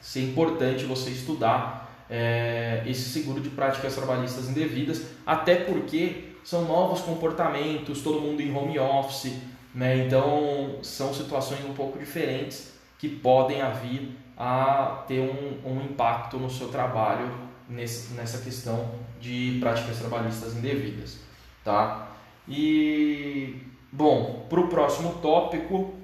ser 0.00 0.22
importante 0.22 0.84
você 0.84 1.10
estudar 1.10 1.89
é, 2.10 2.82
esse 2.86 3.08
seguro 3.08 3.40
de 3.40 3.50
práticas 3.50 3.94
trabalhistas 3.94 4.48
indevidas, 4.48 5.02
até 5.24 5.54
porque 5.54 6.30
são 6.42 6.64
novos 6.64 7.00
comportamentos, 7.00 8.02
todo 8.02 8.20
mundo 8.20 8.42
em 8.42 8.54
home 8.54 8.78
office, 8.78 9.32
né? 9.74 10.04
então 10.04 10.78
são 10.82 11.14
situações 11.14 11.64
um 11.64 11.72
pouco 11.72 11.98
diferentes 11.98 12.72
que 12.98 13.08
podem 13.08 13.58
vir 13.82 14.16
a 14.36 15.04
ter 15.06 15.20
um, 15.20 15.70
um 15.70 15.82
impacto 15.82 16.36
no 16.38 16.50
seu 16.50 16.68
trabalho 16.68 17.30
nesse, 17.68 18.12
nessa 18.14 18.38
questão 18.38 18.90
de 19.20 19.58
práticas 19.60 19.98
trabalhistas 19.98 20.56
indevidas. 20.56 21.18
Tá? 21.64 22.08
E, 22.48 23.62
bom, 23.92 24.46
para 24.48 24.60
o 24.60 24.68
próximo 24.68 25.14
tópico, 25.22 25.94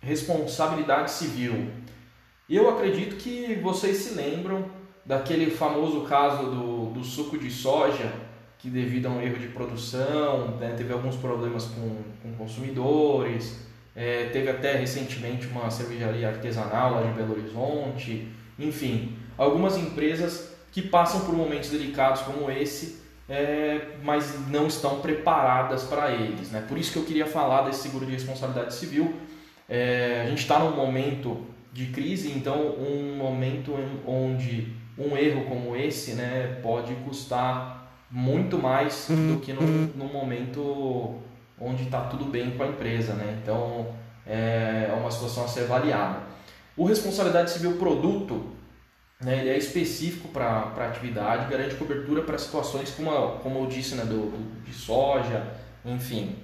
responsabilidade 0.00 1.10
civil. 1.10 1.70
Eu 2.48 2.70
acredito 2.70 3.16
que 3.16 3.54
vocês 3.62 3.96
se 3.98 4.14
lembram 4.14 4.81
daquele 5.04 5.50
famoso 5.50 6.02
caso 6.02 6.44
do, 6.50 6.86
do 6.92 7.04
suco 7.04 7.38
de 7.38 7.50
soja, 7.50 8.12
que 8.58 8.70
devido 8.70 9.06
a 9.06 9.10
um 9.10 9.20
erro 9.20 9.38
de 9.38 9.48
produção, 9.48 10.56
né, 10.58 10.74
teve 10.76 10.92
alguns 10.92 11.16
problemas 11.16 11.64
com, 11.64 11.96
com 12.22 12.32
consumidores, 12.36 13.66
é, 13.94 14.26
teve 14.26 14.48
até 14.48 14.76
recentemente 14.76 15.46
uma 15.48 15.70
cervejaria 15.70 16.28
artesanal 16.28 16.94
lá 16.94 17.02
de 17.02 17.12
Belo 17.12 17.32
Horizonte, 17.32 18.28
enfim, 18.58 19.16
algumas 19.36 19.76
empresas 19.76 20.54
que 20.70 20.80
passam 20.80 21.20
por 21.22 21.34
momentos 21.34 21.70
delicados 21.70 22.22
como 22.22 22.50
esse, 22.50 23.02
é, 23.28 23.96
mas 24.02 24.48
não 24.48 24.66
estão 24.66 25.00
preparadas 25.00 25.84
para 25.84 26.12
eles. 26.12 26.50
Né? 26.50 26.64
Por 26.66 26.78
isso 26.78 26.92
que 26.92 26.98
eu 26.98 27.04
queria 27.04 27.26
falar 27.26 27.62
desse 27.62 27.82
seguro 27.82 28.06
de 28.06 28.12
responsabilidade 28.12 28.74
civil. 28.74 29.14
É, 29.68 30.22
a 30.24 30.28
gente 30.28 30.40
está 30.40 30.58
num 30.58 30.74
momento 30.74 31.46
de 31.72 31.86
crise, 31.86 32.30
então 32.30 32.76
um 32.76 33.16
momento 33.16 33.74
onde 34.06 34.81
um 35.02 35.16
erro 35.16 35.44
como 35.46 35.76
esse 35.76 36.12
né, 36.12 36.58
pode 36.62 36.94
custar 36.96 37.82
muito 38.10 38.58
mais 38.58 39.06
do 39.08 39.40
que 39.40 39.52
no, 39.52 39.62
no 39.62 40.04
momento 40.04 41.18
onde 41.58 41.84
está 41.84 42.02
tudo 42.02 42.26
bem 42.26 42.50
com 42.52 42.62
a 42.62 42.68
empresa. 42.68 43.14
Né? 43.14 43.38
Então 43.42 43.94
é, 44.26 44.88
é 44.90 44.92
uma 44.92 45.10
situação 45.10 45.44
a 45.44 45.48
ser 45.48 45.62
avaliada. 45.62 46.20
O 46.76 46.84
responsabilidade 46.84 47.50
civil 47.50 47.76
produto 47.76 48.52
né, 49.20 49.38
ele 49.38 49.50
é 49.50 49.58
específico 49.58 50.28
para 50.28 50.72
a 50.76 50.88
atividade, 50.88 51.50
garante 51.50 51.76
cobertura 51.76 52.22
para 52.22 52.36
situações 52.38 52.90
como, 52.90 53.10
a, 53.10 53.38
como 53.38 53.60
eu 53.60 53.66
disse, 53.66 53.94
né, 53.94 54.04
do, 54.04 54.30
do, 54.30 54.64
de 54.64 54.74
soja, 54.74 55.46
enfim, 55.84 56.36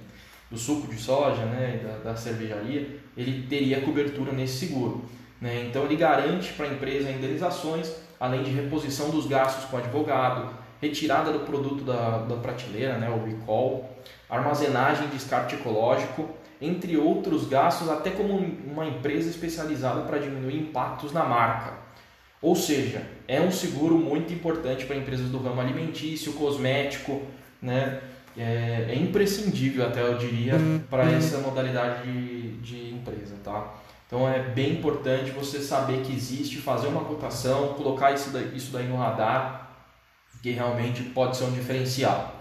do 0.49 0.57
suco 0.57 0.87
de 0.87 0.99
soja, 0.99 1.45
né, 1.45 1.81
da, 1.83 2.11
da 2.11 2.15
cervejaria, 2.15 2.99
ele 3.17 3.45
teria 3.47 3.81
cobertura 3.81 4.31
nesse 4.31 4.65
seguro. 4.65 5.03
Né? 5.41 5.65
Então 5.67 5.83
ele 5.85 5.95
garante 5.95 6.53
para 6.53 6.67
a 6.67 6.69
empresa 6.69 7.11
indenizações 7.11 7.91
além 8.19 8.43
de 8.43 8.51
reposição 8.51 9.09
dos 9.09 9.25
gastos 9.25 9.65
com 9.65 9.77
advogado, 9.77 10.53
retirada 10.81 11.31
do 11.31 11.39
produto 11.39 11.83
da, 11.83 12.19
da 12.19 12.35
prateleira, 12.35 12.97
né, 12.97 13.09
o 13.09 13.25
recall, 13.25 13.97
armazenagem 14.29 15.05
e 15.05 15.09
descarte 15.09 15.55
ecológico, 15.55 16.29
entre 16.61 16.97
outros 16.97 17.47
gastos, 17.47 17.89
até 17.89 18.09
como 18.09 18.35
uma 18.35 18.85
empresa 18.85 19.29
especializada 19.29 20.01
para 20.01 20.17
diminuir 20.17 20.57
impactos 20.57 21.11
na 21.13 21.23
marca. 21.23 21.73
Ou 22.41 22.55
seja, 22.55 23.01
é 23.27 23.41
um 23.41 23.51
seguro 23.51 23.97
muito 23.97 24.33
importante 24.33 24.85
para 24.85 24.95
empresas 24.95 25.29
do 25.29 25.37
ramo 25.37 25.61
alimentício, 25.61 26.33
cosmético, 26.33 27.21
né? 27.61 27.99
é, 28.39 28.85
é 28.89 28.95
imprescindível 28.95 29.85
até 29.85 30.01
eu 30.01 30.17
diria 30.17 30.55
para 30.89 31.11
essa 31.11 31.39
modalidade 31.39 32.03
de, 32.03 32.51
de 32.57 32.93
empresa, 32.93 33.35
tá? 33.43 33.73
Então 34.09 34.27
é 34.27 34.39
bem 34.39 34.71
importante 34.71 35.29
você 35.29 35.61
saber 35.61 36.01
que 36.01 36.11
existe, 36.11 36.57
fazer 36.57 36.87
uma 36.87 37.05
cotação, 37.05 37.75
colocar 37.75 38.11
isso 38.11 38.31
daí, 38.31 38.57
isso 38.57 38.71
daí 38.71 38.87
no 38.87 38.97
radar, 38.97 39.69
que 40.41 40.49
realmente 40.49 41.03
pode 41.03 41.37
ser 41.37 41.43
um 41.43 41.51
diferencial. 41.51 42.33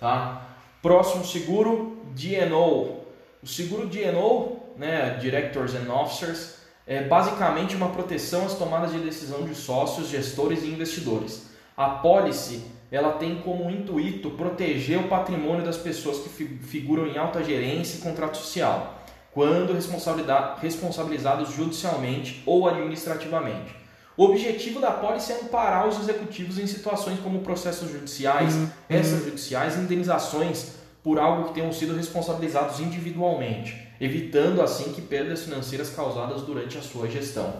Tá? 0.00 0.48
Próximo 0.82 1.24
seguro, 1.24 1.96
DNO. 2.12 3.02
O 3.40 3.46
seguro 3.46 3.86
DNO, 3.86 4.56
né, 4.76 5.16
Directors 5.20 5.76
and 5.76 5.92
Officers, 5.94 6.56
é 6.84 7.04
basicamente 7.04 7.76
uma 7.76 7.90
proteção 7.90 8.44
às 8.44 8.56
tomadas 8.56 8.90
de 8.90 8.98
decisão 8.98 9.44
de 9.44 9.54
sócios, 9.54 10.08
gestores 10.08 10.64
e 10.64 10.70
investidores. 10.70 11.50
A 11.76 11.88
policy 11.88 12.64
ela 12.90 13.12
tem 13.12 13.36
como 13.36 13.70
intuito 13.70 14.30
proteger 14.30 14.98
o 14.98 15.06
patrimônio 15.08 15.64
das 15.64 15.76
pessoas 15.76 16.18
que 16.18 16.28
figuram 16.28 17.06
em 17.06 17.16
alta 17.16 17.44
gerência 17.44 17.98
e 17.98 18.00
contrato 18.00 18.36
social 18.36 19.01
quando 19.32 19.72
responsabilizados 19.72 21.54
judicialmente 21.54 22.42
ou 22.44 22.68
administrativamente. 22.68 23.74
O 24.16 24.24
objetivo 24.24 24.78
da 24.78 24.90
pólice 24.90 25.32
é 25.32 25.40
amparar 25.40 25.88
os 25.88 25.98
executivos 25.98 26.58
em 26.58 26.66
situações 26.66 27.18
como 27.20 27.40
processos 27.40 27.90
judiciais, 27.90 28.54
uhum. 28.54 28.68
extrajudiciais 28.90 29.76
e 29.76 29.80
indenizações 29.80 30.72
por 31.02 31.18
algo 31.18 31.48
que 31.48 31.54
tenham 31.54 31.72
sido 31.72 31.96
responsabilizados 31.96 32.78
individualmente, 32.78 33.88
evitando 34.00 34.60
assim 34.60 34.92
que 34.92 35.00
perdas 35.00 35.44
financeiras 35.44 35.90
causadas 35.90 36.42
durante 36.42 36.76
a 36.76 36.82
sua 36.82 37.08
gestão. 37.08 37.54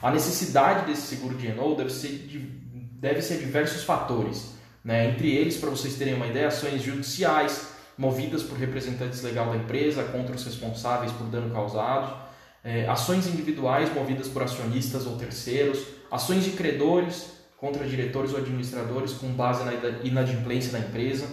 A 0.00 0.10
necessidade 0.10 0.86
desse 0.86 1.02
seguro 1.02 1.34
de 1.34 1.48
Enol 1.48 1.74
deve 1.74 1.90
ser, 1.90 2.08
de, 2.08 2.38
deve 2.38 3.20
ser 3.20 3.38
diversos 3.38 3.82
fatores, 3.82 4.54
né? 4.84 5.10
entre 5.10 5.34
eles, 5.34 5.56
para 5.56 5.70
vocês 5.70 5.96
terem 5.96 6.14
uma 6.14 6.26
ideia, 6.26 6.48
ações 6.48 6.82
judiciais, 6.82 7.75
movidas 7.96 8.42
por 8.42 8.58
representantes 8.58 9.22
legal 9.22 9.50
da 9.50 9.56
empresa 9.56 10.04
contra 10.04 10.34
os 10.34 10.44
responsáveis 10.44 11.12
por 11.12 11.26
dano 11.28 11.52
causado, 11.52 12.14
é, 12.62 12.86
ações 12.88 13.26
individuais 13.26 13.92
movidas 13.94 14.28
por 14.28 14.42
acionistas 14.42 15.06
ou 15.06 15.16
terceiros, 15.16 15.86
ações 16.10 16.44
de 16.44 16.50
credores 16.50 17.36
contra 17.56 17.86
diretores 17.86 18.32
ou 18.32 18.38
administradores 18.38 19.12
com 19.12 19.28
base 19.28 19.64
na 19.64 19.72
inadimplência 20.02 20.72
da 20.72 20.80
empresa, 20.80 21.26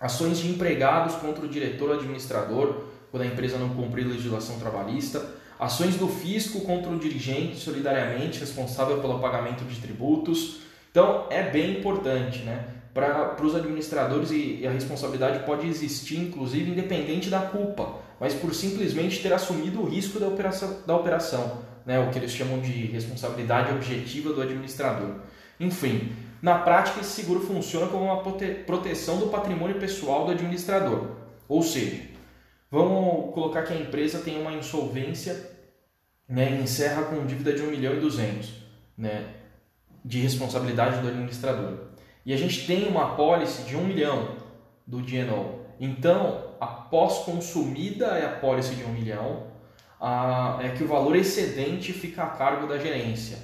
ações 0.00 0.38
de 0.38 0.48
empregados 0.48 1.14
contra 1.16 1.44
o 1.44 1.48
diretor 1.48 1.90
ou 1.90 1.96
administrador 1.96 2.84
quando 3.10 3.22
a 3.22 3.26
empresa 3.26 3.56
não 3.58 3.70
cumprir 3.70 4.06
legislação 4.06 4.58
trabalhista, 4.58 5.24
ações 5.58 5.96
do 5.96 6.08
fisco 6.08 6.60
contra 6.62 6.90
o 6.90 6.98
dirigente 6.98 7.56
solidariamente 7.56 8.40
responsável 8.40 9.00
pelo 9.00 9.18
pagamento 9.20 9.64
de 9.64 9.80
tributos. 9.80 10.60
Então 10.90 11.26
é 11.30 11.42
bem 11.42 11.78
importante, 11.78 12.40
né? 12.40 12.75
Para 12.96 13.44
os 13.44 13.54
administradores 13.54 14.30
e, 14.30 14.60
e 14.62 14.66
a 14.66 14.70
responsabilidade 14.70 15.44
pode 15.44 15.68
existir, 15.68 16.18
inclusive, 16.18 16.70
independente 16.70 17.28
da 17.28 17.40
culpa, 17.40 17.98
mas 18.18 18.32
por 18.32 18.54
simplesmente 18.54 19.22
ter 19.22 19.34
assumido 19.34 19.82
o 19.82 19.84
risco 19.84 20.18
da 20.18 20.26
operação, 20.26 20.78
da 20.86 20.96
operação 20.96 21.58
né, 21.84 22.00
o 22.00 22.10
que 22.10 22.18
eles 22.18 22.30
chamam 22.32 22.58
de 22.58 22.86
responsabilidade 22.86 23.70
objetiva 23.74 24.32
do 24.32 24.40
administrador. 24.40 25.16
Enfim, 25.60 26.10
na 26.40 26.58
prática, 26.58 27.00
esse 27.00 27.10
seguro 27.10 27.40
funciona 27.40 27.86
como 27.86 28.06
uma 28.06 28.22
proteção 28.64 29.18
do 29.18 29.26
patrimônio 29.26 29.78
pessoal 29.78 30.24
do 30.24 30.32
administrador. 30.32 31.16
Ou 31.46 31.62
seja, 31.62 32.02
vamos 32.70 33.34
colocar 33.34 33.62
que 33.62 33.74
a 33.74 33.76
empresa 33.76 34.20
tem 34.20 34.40
uma 34.40 34.52
insolvência 34.52 35.50
né, 36.26 36.58
e 36.58 36.62
encerra 36.62 37.02
com 37.02 37.26
dívida 37.26 37.52
de 37.52 37.60
1 37.60 37.66
milhão 37.70 37.94
e 37.94 38.00
200 38.00 38.54
né, 38.96 39.34
de 40.02 40.18
responsabilidade 40.18 41.02
do 41.02 41.08
administrador. 41.08 41.95
E 42.26 42.34
a 42.34 42.36
gente 42.36 42.66
tem 42.66 42.88
uma 42.88 43.12
apólice 43.12 43.62
de 43.62 43.76
1 43.76 43.84
milhão 43.84 44.30
do 44.84 45.00
DNO. 45.00 45.60
Então, 45.78 46.56
após 46.60 47.18
consumida 47.18 48.06
é 48.06 48.24
a 48.24 48.30
apólice 48.30 48.74
de 48.74 48.82
1 48.82 48.88
milhão, 48.88 49.44
a, 50.00 50.58
é 50.60 50.70
que 50.70 50.82
o 50.82 50.88
valor 50.88 51.14
excedente 51.14 51.92
fica 51.92 52.24
a 52.24 52.30
cargo 52.30 52.66
da 52.66 52.78
gerência. 52.78 53.38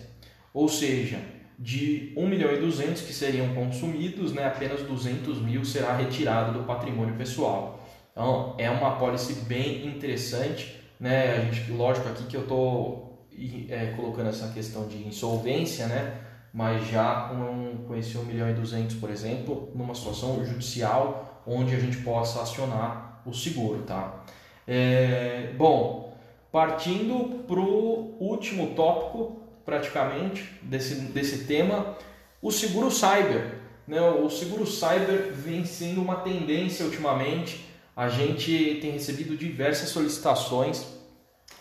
Ou 0.53 0.69
seja, 0.69 1.21
de 1.57 2.13
1 2.17 2.27
milhão 2.27 2.53
e 2.53 2.59
200 2.59 3.03
que 3.03 3.13
seriam 3.13 3.55
consumidos, 3.55 4.33
né, 4.33 4.47
apenas 4.47 4.83
200 4.83 5.41
mil 5.41 5.65
será 5.65 5.97
retirado 5.97 6.59
do 6.59 6.65
patrimônio 6.65 7.15
pessoal. 7.15 7.87
Então, 8.11 8.57
é 8.59 8.69
uma 8.69 8.95
apólice 8.95 9.45
bem 9.45 9.87
interessante. 9.87 10.77
Né? 10.99 11.37
A 11.37 11.41
gente, 11.41 11.71
lógico 11.71 12.09
aqui 12.09 12.25
que 12.25 12.37
eu 12.37 12.43
estou 12.43 13.29
é, 13.69 13.93
colocando 13.97 14.29
essa 14.29 14.49
questão 14.49 14.89
de 14.89 15.07
insolvência, 15.07 15.87
né? 15.87 16.32
Mas 16.53 16.87
já 16.89 17.29
com, 17.29 17.85
com 17.87 17.97
esse 17.97 18.17
1 18.17 18.25
milhão 18.25 18.51
e 18.51 18.55
200, 18.55 18.97
por 18.97 19.11
exemplo, 19.11 19.71
numa 19.75 19.95
situação 19.95 20.45
judicial 20.45 21.43
onde 21.47 21.75
a 21.75 21.79
gente 21.79 21.99
possa 21.99 22.43
acionar 22.43 23.23
o 23.25 23.33
seguro, 23.33 23.83
tá? 23.83 24.23
É, 24.67 25.53
bom, 25.57 26.17
partindo 26.51 27.45
para 27.47 27.59
o 27.59 28.17
último 28.21 28.75
tópico, 28.75 29.41
praticamente, 29.65 30.59
desse, 30.63 30.97
desse 30.97 31.45
tema, 31.45 31.97
o 32.41 32.51
seguro 32.51 32.91
cyber. 32.91 33.59
Né? 33.87 34.01
O 34.01 34.29
seguro 34.29 34.67
cyber 34.67 35.33
vem 35.33 35.65
sendo 35.65 36.03
uma 36.03 36.17
tendência 36.17 36.85
ultimamente, 36.85 37.67
a 37.97 38.09
gente 38.09 38.79
tem 38.81 38.93
recebido 38.93 39.37
diversas 39.37 39.89
solicitações, 39.89 40.87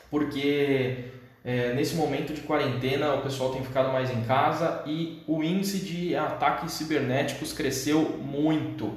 porque 0.09 1.05
é, 1.43 1.73
nesse 1.73 1.95
momento 1.95 2.33
de 2.33 2.41
quarentena, 2.41 3.15
o 3.15 3.21
pessoal 3.21 3.51
tem 3.51 3.63
ficado 3.63 3.91
mais 3.91 4.11
em 4.11 4.21
casa 4.23 4.83
e 4.85 5.23
o 5.27 5.43
índice 5.43 5.79
de 5.79 6.15
ataques 6.15 6.73
cibernéticos 6.73 7.51
cresceu 7.51 8.01
muito. 8.19 8.93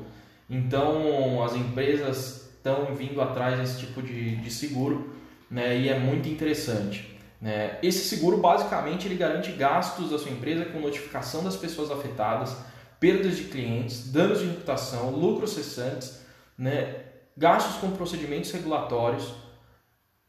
Então, 0.48 1.42
as 1.42 1.54
empresas 1.54 2.50
estão 2.56 2.94
vindo 2.94 3.20
atrás 3.20 3.58
desse 3.58 3.78
tipo 3.78 4.02
de, 4.02 4.36
de 4.36 4.50
seguro 4.50 5.14
né, 5.50 5.78
e 5.78 5.88
é 5.88 5.98
muito 5.98 6.28
interessante. 6.28 7.18
Né? 7.40 7.78
Esse 7.82 8.04
seguro, 8.04 8.36
basicamente, 8.38 9.06
ele 9.06 9.16
garante 9.16 9.52
gastos 9.52 10.10
da 10.10 10.18
sua 10.18 10.30
empresa 10.30 10.66
com 10.66 10.80
notificação 10.80 11.42
das 11.42 11.56
pessoas 11.56 11.90
afetadas, 11.90 12.56
perdas 13.00 13.36
de 13.36 13.44
clientes, 13.44 14.10
danos 14.10 14.40
de 14.40 14.46
reputação, 14.46 15.10
lucros 15.10 15.52
cessantes, 15.52 16.20
né, 16.56 16.94
gastos 17.36 17.76
com 17.76 17.90
procedimentos 17.90 18.50
regulatórios, 18.50 19.32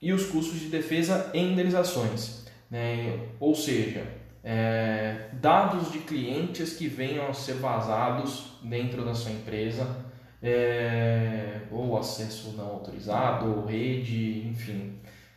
e 0.06 0.13
os 0.13 0.28
custos 0.28 0.60
de 0.60 0.68
defesa 0.68 1.32
e 1.34 1.39
indenizações. 1.39 2.46
Né? 2.70 3.22
Ou 3.39 3.56
seja, 3.56 4.06
é, 4.44 5.30
dados 5.34 5.91
de 5.91 5.98
clientes 5.98 6.74
que 6.74 6.88
venham 6.88 7.28
a 7.28 7.34
ser 7.34 7.56
vazados 7.56 8.60
dentro 8.62 9.04
da 9.04 9.15
sua 9.15 9.32
empresa, 9.32 10.06
é, 10.44 11.62
ou 11.72 11.98
acesso 11.98 12.54
não 12.56 12.68
autorizado, 12.68 13.48
ou 13.48 13.65
rede, 13.65 14.48
enfim, 14.48 14.94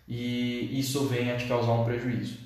e 0.07 0.79
isso 0.79 1.07
venha 1.07 1.33
a 1.33 1.37
te 1.39 1.47
causar 1.47 1.73
um 1.73 1.85
prejuízo. 1.87 2.37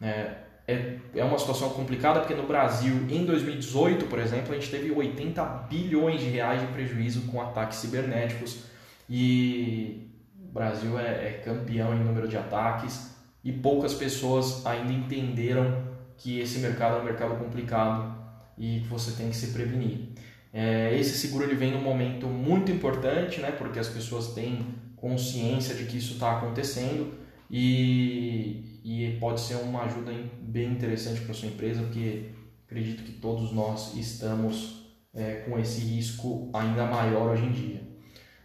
Né? 0.00 0.38
É, 0.66 0.96
é 1.14 1.22
uma 1.22 1.38
situação 1.38 1.70
complicada 1.70 2.18
porque 2.18 2.34
no 2.34 2.48
Brasil, 2.48 3.06
em 3.08 3.24
2018, 3.24 4.06
por 4.06 4.18
exemplo, 4.18 4.52
a 4.52 4.58
gente 4.58 4.72
teve 4.72 4.90
80 4.90 5.44
bilhões 5.70 6.20
de 6.20 6.30
reais 6.30 6.62
de 6.62 6.66
prejuízo 6.66 7.28
com 7.28 7.40
ataques 7.40 7.78
cibernéticos 7.78 8.64
e 9.08 10.09
o 10.50 10.52
Brasil 10.52 10.98
é, 10.98 11.28
é 11.28 11.42
campeão 11.44 11.94
em 11.94 12.02
número 12.02 12.26
de 12.26 12.36
ataques 12.36 13.14
e 13.44 13.52
poucas 13.52 13.94
pessoas 13.94 14.66
ainda 14.66 14.92
entenderam 14.92 15.82
que 16.16 16.40
esse 16.40 16.58
mercado 16.58 16.96
é 16.96 17.00
um 17.00 17.04
mercado 17.04 17.38
complicado 17.38 18.14
e 18.58 18.80
que 18.80 18.88
você 18.88 19.12
tem 19.12 19.30
que 19.30 19.36
se 19.36 19.52
prevenir. 19.52 20.08
É, 20.52 20.98
esse 20.98 21.16
seguro 21.16 21.44
ele 21.44 21.54
vem 21.54 21.70
num 21.70 21.80
momento 21.80 22.26
muito 22.26 22.72
importante, 22.72 23.40
né, 23.40 23.52
porque 23.52 23.78
as 23.78 23.88
pessoas 23.88 24.34
têm 24.34 24.74
consciência 24.96 25.74
de 25.74 25.84
que 25.84 25.96
isso 25.96 26.14
está 26.14 26.36
acontecendo 26.36 27.14
e, 27.48 28.80
e 28.84 29.16
pode 29.20 29.40
ser 29.40 29.54
uma 29.54 29.84
ajuda 29.84 30.12
bem 30.42 30.72
interessante 30.72 31.20
para 31.20 31.32
sua 31.32 31.48
empresa, 31.48 31.80
porque 31.82 32.30
acredito 32.66 33.04
que 33.04 33.12
todos 33.12 33.52
nós 33.52 33.94
estamos 33.94 34.84
é, 35.14 35.44
com 35.48 35.58
esse 35.58 35.80
risco 35.80 36.50
ainda 36.52 36.84
maior 36.86 37.30
hoje 37.30 37.44
em 37.44 37.52
dia. 37.52 37.82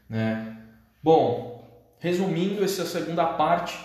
Né? 0.08 0.56
Bom, 1.04 1.55
Resumindo 2.00 2.64
essa 2.64 2.86
segunda 2.86 3.26
parte, 3.26 3.80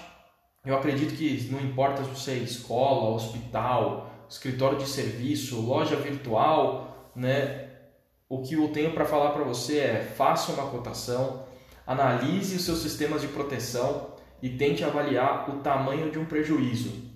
eu 0.64 0.76
acredito 0.76 1.14
que 1.14 1.48
não 1.50 1.60
importa 1.60 2.04
se 2.04 2.10
você 2.10 2.32
é 2.32 2.36
escola, 2.36 3.14
hospital, 3.14 4.10
escritório 4.28 4.78
de 4.78 4.88
serviço, 4.88 5.60
loja 5.60 5.96
virtual, 5.96 7.12
né? 7.14 7.68
O 8.28 8.42
que 8.42 8.54
eu 8.54 8.68
tenho 8.68 8.92
para 8.92 9.04
falar 9.04 9.30
para 9.30 9.42
você 9.42 9.78
é: 9.78 10.02
faça 10.02 10.52
uma 10.52 10.70
cotação, 10.70 11.44
analise 11.86 12.56
os 12.56 12.62
seus 12.62 12.78
sistemas 12.80 13.22
de 13.22 13.28
proteção 13.28 14.14
e 14.42 14.50
tente 14.50 14.84
avaliar 14.84 15.50
o 15.50 15.60
tamanho 15.60 16.10
de 16.10 16.18
um 16.18 16.24
prejuízo. 16.24 17.10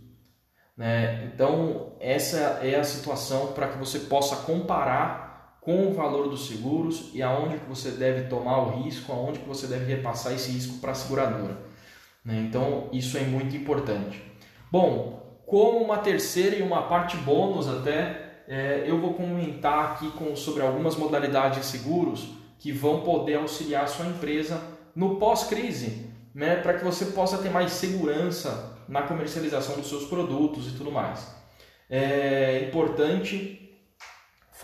Né? 0.76 1.24
Então, 1.26 1.92
essa 2.00 2.38
é 2.62 2.74
a 2.78 2.85
situação 2.85 3.52
para 3.52 3.68
que 3.68 3.78
você 3.78 4.00
possa 4.00 4.37
comparar 4.37 5.34
com 5.64 5.88
o 5.88 5.94
valor 5.94 6.29
dos 6.29 6.46
seguros 6.46 7.11
e 7.14 7.22
aonde 7.22 7.57
que 7.57 7.68
você 7.68 7.90
deve 7.90 8.29
tomar 8.29 8.59
o 8.59 8.83
risco, 8.83 9.11
aonde 9.11 9.38
que 9.38 9.48
você 9.48 9.66
deve 9.66 9.87
repassar 9.87 10.35
esse 10.35 10.50
risco 10.50 10.79
para 10.79 10.92
a 10.92 10.94
seguradora. 10.94 11.57
Né? 12.22 12.44
Então, 12.46 12.88
isso 12.92 13.16
é 13.16 13.22
muito 13.22 13.57
importante. 13.57 14.22
Bom, 14.70 15.40
como 15.46 15.79
uma 15.79 15.98
terceira 15.98 16.57
e 16.57 16.62
uma 16.62 16.83
parte 16.83 17.16
bônus 17.16 17.66
até, 17.66 18.42
é, 18.46 18.85
eu 18.87 19.00
vou 19.00 19.14
comentar 19.14 19.92
aqui 19.92 20.11
com, 20.11 20.37
sobre 20.37 20.62
algumas 20.62 20.96
modalidades 20.96 21.61
de 21.61 21.66
seguros 21.66 22.29
que 22.59 22.70
vão 22.70 23.00
poder 23.00 23.37
auxiliar 23.37 23.85
a 23.85 23.87
sua 23.87 24.07
empresa 24.07 24.61
no 24.94 25.16
pós-crise, 25.16 26.11
né, 26.35 26.57
para 26.57 26.74
que 26.74 26.85
você 26.85 27.07
possa 27.07 27.38
ter 27.38 27.50
mais 27.50 27.72
segurança 27.72 28.79
na 28.87 29.03
comercialização 29.03 29.77
dos 29.77 29.88
seus 29.88 30.05
produtos 30.05 30.68
e 30.68 30.77
tudo 30.77 30.92
mais. 30.92 31.35
É 31.88 32.66
importante 32.68 33.63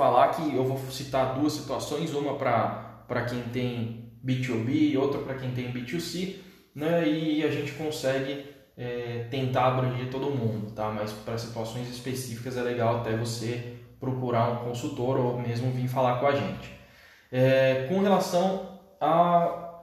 falar 0.00 0.28
que 0.28 0.56
eu 0.56 0.64
vou 0.64 0.78
citar 0.90 1.38
duas 1.38 1.52
situações, 1.52 2.14
uma 2.14 2.34
para 2.34 3.24
quem 3.28 3.42
tem 3.52 4.10
B2B 4.24 4.92
e 4.92 4.96
outra 4.96 5.20
para 5.20 5.34
quem 5.34 5.50
tem 5.50 5.70
B2C, 5.70 6.36
né, 6.74 7.06
e 7.06 7.44
a 7.44 7.50
gente 7.50 7.72
consegue 7.72 8.46
é, 8.78 9.26
tentar 9.30 9.66
abranger 9.66 10.08
todo 10.10 10.30
mundo, 10.30 10.70
tá? 10.70 10.90
Mas 10.90 11.12
para 11.12 11.36
situações 11.36 11.90
específicas 11.90 12.56
é 12.56 12.62
legal 12.62 13.00
até 13.00 13.14
você 13.14 13.74
procurar 14.00 14.50
um 14.52 14.64
consultor 14.64 15.18
ou 15.18 15.38
mesmo 15.38 15.70
vir 15.70 15.86
falar 15.86 16.18
com 16.18 16.26
a 16.26 16.32
gente. 16.32 16.72
É, 17.30 17.86
com 17.86 18.00
relação 18.00 18.80
a 18.98 19.82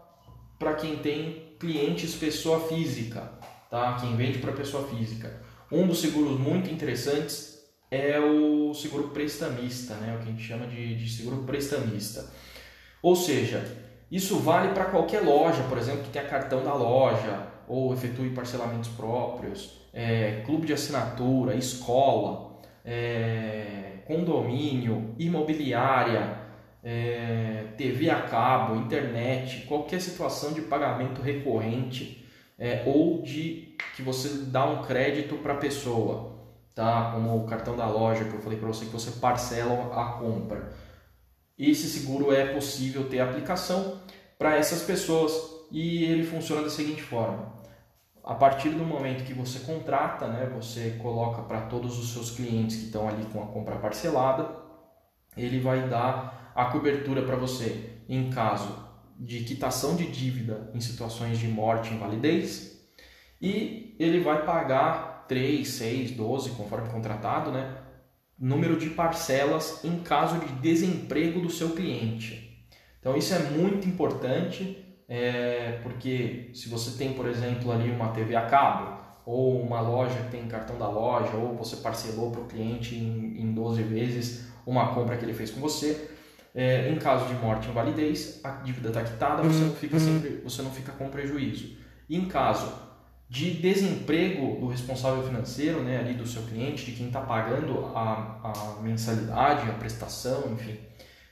para 0.58 0.74
quem 0.74 0.96
tem 0.96 1.56
clientes 1.60 2.16
pessoa 2.16 2.60
física, 2.62 3.34
tá? 3.70 3.98
Quem 4.02 4.16
vende 4.16 4.40
para 4.40 4.52
pessoa 4.52 4.88
física. 4.88 5.44
Um 5.72 5.86
dos 5.86 6.02
seguros 6.02 6.40
muito 6.40 6.72
interessantes 6.72 7.57
é 7.90 8.20
o 8.20 8.74
seguro 8.74 9.10
prestamista, 9.10 9.96
né? 9.96 10.16
O 10.16 10.24
que 10.24 10.30
a 10.30 10.32
gente 10.32 10.44
chama 10.44 10.68
de, 10.68 10.96
de 10.96 11.10
seguro 11.10 11.44
prestamista. 11.44 12.30
Ou 13.02 13.16
seja, 13.16 13.64
isso 14.12 14.40
vale 14.40 14.74
para 14.74 14.86
qualquer 14.86 15.22
loja, 15.22 15.64
por 15.64 15.78
exemplo, 15.78 16.04
que 16.04 16.10
tenha 16.10 16.26
cartão 16.26 16.64
da 16.64 16.74
loja 16.74 17.48
ou 17.68 17.94
efetue 17.94 18.30
parcelamentos 18.30 18.90
próprios, 18.90 19.82
é, 19.94 20.42
clube 20.46 20.66
de 20.66 20.74
assinatura, 20.74 21.56
escola, 21.56 22.60
é, 22.86 23.98
condomínio, 24.06 25.14
imobiliária, 25.20 26.40
é, 26.84 27.66
TV 27.78 28.10
a 28.10 28.22
cabo, 28.22 28.76
internet, 28.76 29.66
qualquer 29.68 30.00
situação 30.00 30.54
de 30.54 30.62
pagamento 30.62 31.22
recorrente 31.22 32.26
é, 32.58 32.84
ou 32.86 33.22
de 33.22 33.76
que 33.96 34.02
você 34.02 34.46
dá 34.46 34.66
um 34.66 34.84
crédito 34.84 35.36
para 35.36 35.54
a 35.54 35.58
pessoa, 35.58 36.37
tá? 36.78 37.10
Como 37.12 37.36
o 37.36 37.48
cartão 37.48 37.76
da 37.76 37.88
loja 37.88 38.24
que 38.24 38.36
eu 38.36 38.40
falei 38.40 38.60
para 38.60 38.68
você 38.68 38.86
que 38.86 38.92
você 38.92 39.10
parcela 39.20 39.92
a 40.00 40.14
compra. 40.20 40.72
Esse 41.58 41.88
seguro 41.90 42.32
é 42.32 42.54
possível 42.54 43.10
ter 43.10 43.20
aplicação 43.20 44.00
para 44.38 44.56
essas 44.56 44.84
pessoas 44.84 45.34
e 45.72 46.04
ele 46.04 46.24
funciona 46.24 46.62
da 46.62 46.70
seguinte 46.70 47.02
forma: 47.02 47.52
a 48.24 48.36
partir 48.36 48.70
do 48.70 48.86
momento 48.86 49.26
que 49.26 49.34
você 49.34 49.60
contrata, 49.60 50.28
né, 50.28 50.46
você 50.54 51.00
coloca 51.02 51.42
para 51.42 51.62
todos 51.62 51.98
os 51.98 52.14
seus 52.14 52.30
clientes 52.30 52.78
que 52.78 52.86
estão 52.86 53.10
ali 53.10 53.26
com 53.26 53.42
a 53.42 53.48
compra 53.48 53.78
parcelada, 53.78 54.48
ele 55.36 55.60
vai 55.60 55.90
dar 55.90 56.52
a 56.56 56.66
cobertura 56.66 57.24
para 57.24 57.36
você 57.36 58.02
em 58.08 58.30
caso 58.30 58.86
de 59.20 59.44
quitação 59.44 59.96
de 59.96 60.06
dívida 60.12 60.70
em 60.76 60.80
situações 60.80 61.40
de 61.40 61.48
morte 61.48 61.90
e 61.90 61.96
invalidez 61.96 62.88
e 63.42 63.96
ele 64.00 64.20
vai 64.20 64.46
pagar 64.46 65.07
3, 65.28 65.68
6, 65.68 66.12
12, 66.12 66.52
conforme 66.52 66.90
contratado, 66.90 67.52
né, 67.52 67.76
número 68.40 68.78
de 68.78 68.90
parcelas 68.92 69.84
em 69.84 70.00
caso 70.00 70.40
de 70.40 70.48
desemprego 70.54 71.42
do 71.42 71.50
seu 71.50 71.72
cliente. 71.72 72.68
Então 73.00 73.16
isso 73.16 73.34
é 73.34 73.40
muito 73.40 73.88
importante, 73.88 74.86
é, 75.08 75.80
porque 75.84 76.52
se 76.54 76.70
você 76.70 76.98
tem, 76.98 77.14
por 77.14 77.28
exemplo, 77.28 77.72
ali 77.72 77.90
uma 77.90 78.10
TV 78.10 78.36
a 78.36 78.46
cabo, 78.46 78.98
ou 79.26 79.62
uma 79.62 79.82
loja 79.82 80.16
que 80.16 80.32
tem 80.32 80.48
cartão 80.48 80.78
da 80.78 80.90
loja, 80.90 81.36
ou 81.36 81.56
você 81.56 81.78
parcelou 81.78 82.32
para 82.32 82.42
o 82.42 82.46
cliente 82.46 82.96
em, 82.96 83.42
em 83.42 83.54
12 83.54 83.84
vezes 83.84 84.48
uma 84.66 84.94
compra 84.94 85.18
que 85.18 85.26
ele 85.26 85.34
fez 85.34 85.52
com 85.52 85.60
você, 85.60 86.10
é, 86.56 86.90
em 86.90 86.96
caso 86.96 87.26
de 87.28 87.34
morte 87.36 87.68
e 87.68 87.72
invalidez, 87.72 88.40
a 88.44 88.50
dívida 88.50 88.88
está 88.90 89.04
quitada, 89.04 89.44
você 89.44 89.64
não 89.64 89.74
fica 89.74 90.00
sempre, 90.00 90.42
você 90.44 90.62
não 90.62 90.72
fica 90.72 90.92
com 90.92 91.10
prejuízo. 91.10 91.78
E 92.10 92.18
em 92.18 92.26
caso 92.28 92.87
de 93.30 93.52
desemprego 93.52 94.60
do 94.60 94.68
responsável 94.68 95.24
financeiro, 95.24 95.82
né, 95.82 96.00
ali 96.00 96.14
do 96.14 96.26
seu 96.26 96.44
cliente, 96.44 96.86
de 96.86 96.94
quem 96.94 97.08
está 97.08 97.20
pagando 97.22 97.86
a, 97.94 98.40
a 98.44 98.82
mensalidade, 98.82 99.70
a 99.70 99.74
prestação, 99.74 100.54
enfim, 100.54 100.78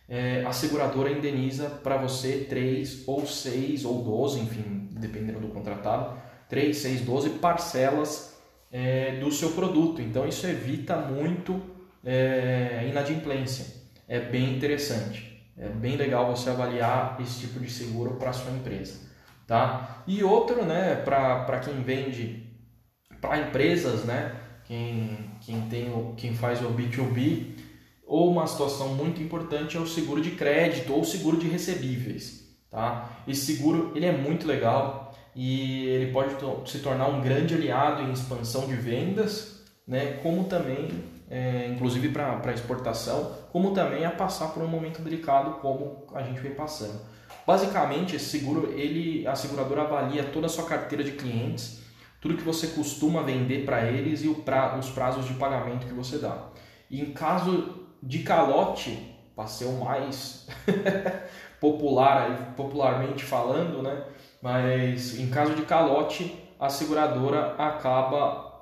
é, 0.07 0.43
a 0.45 0.51
seguradora 0.51 1.09
indeniza 1.09 1.69
para 1.69 1.97
você 1.97 2.45
3 2.47 3.03
ou 3.07 3.25
6 3.25 3.85
ou 3.85 4.03
12, 4.03 4.39
enfim, 4.39 4.87
dependendo 4.91 5.39
do 5.39 5.47
contratado, 5.47 6.17
3, 6.47 6.77
6, 6.77 7.01
12 7.01 7.29
parcelas 7.31 8.35
é, 8.71 9.17
do 9.19 9.31
seu 9.31 9.51
produto. 9.51 10.01
Então 10.01 10.27
isso 10.27 10.45
evita 10.45 10.97
muito 10.97 11.59
é, 12.03 12.85
inadimplência. 12.89 13.65
É 14.07 14.19
bem 14.19 14.55
interessante. 14.55 15.43
É 15.57 15.69
bem 15.69 15.95
legal 15.95 16.35
você 16.35 16.49
avaliar 16.49 17.17
esse 17.21 17.39
tipo 17.39 17.59
de 17.59 17.71
seguro 17.71 18.15
para 18.15 18.33
sua 18.33 18.51
empresa. 18.51 18.99
Tá? 19.47 20.03
E 20.07 20.23
outro, 20.23 20.65
né, 20.65 20.95
para 20.95 21.59
quem 21.59 21.81
vende 21.83 22.43
para 23.21 23.39
empresas, 23.39 24.03
né, 24.03 24.35
quem, 24.65 25.31
quem, 25.41 25.61
tem 25.69 26.13
quem 26.17 26.33
faz 26.33 26.61
o 26.61 26.69
B2B, 26.69 27.55
ou 28.07 28.31
uma 28.31 28.47
situação 28.47 28.89
muito 28.89 29.21
importante 29.21 29.77
é 29.77 29.79
o 29.79 29.87
seguro 29.87 30.21
de 30.21 30.31
crédito 30.31 30.93
ou 30.93 31.03
seguro 31.03 31.37
de 31.37 31.47
recebíveis. 31.47 32.45
Tá? 32.69 33.09
Esse 33.27 33.55
seguro 33.55 33.91
ele 33.95 34.05
é 34.05 34.11
muito 34.11 34.47
legal 34.47 35.13
e 35.35 35.85
ele 35.87 36.11
pode 36.11 36.35
se 36.69 36.79
tornar 36.79 37.07
um 37.07 37.21
grande 37.21 37.53
aliado 37.53 38.03
em 38.03 38.11
expansão 38.11 38.67
de 38.67 38.75
vendas, 38.75 39.63
né, 39.87 40.19
como 40.23 40.45
também, 40.45 40.89
é, 41.29 41.67
inclusive 41.71 42.09
para 42.09 42.53
exportação, 42.53 43.31
como 43.51 43.73
também 43.73 44.05
a 44.05 44.11
passar 44.11 44.49
por 44.49 44.63
um 44.63 44.67
momento 44.67 45.01
delicado 45.01 45.59
como 45.59 46.05
a 46.13 46.23
gente 46.23 46.39
vem 46.39 46.53
passando. 46.53 46.99
Basicamente, 47.45 48.15
esse 48.15 48.25
seguro, 48.25 48.73
ele, 48.73 49.27
a 49.27 49.35
seguradora 49.35 49.83
avalia 49.83 50.23
toda 50.23 50.47
a 50.47 50.49
sua 50.49 50.65
carteira 50.65 51.03
de 51.03 51.11
clientes, 51.11 51.81
tudo 52.19 52.37
que 52.37 52.43
você 52.43 52.67
costuma 52.67 53.21
vender 53.21 53.65
para 53.65 53.85
eles 53.85 54.23
e 54.23 54.33
pra, 54.33 54.77
os 54.77 54.89
prazos 54.89 55.25
de 55.25 55.35
pagamento 55.35 55.85
que 55.85 55.93
você 55.93 56.17
dá. 56.17 56.47
E 56.89 56.99
em 57.01 57.13
caso 57.13 57.85
de 58.01 58.19
calote, 58.23 59.15
para 59.35 59.45
ser 59.45 59.65
o 59.65 59.83
mais 59.83 60.47
popular, 61.61 62.53
popularmente 62.55 63.23
falando, 63.23 63.83
né? 63.83 64.05
Mas 64.41 65.19
em 65.19 65.29
caso 65.29 65.53
de 65.53 65.63
calote, 65.63 66.35
a 66.59 66.69
seguradora 66.69 67.55
acaba 67.57 68.53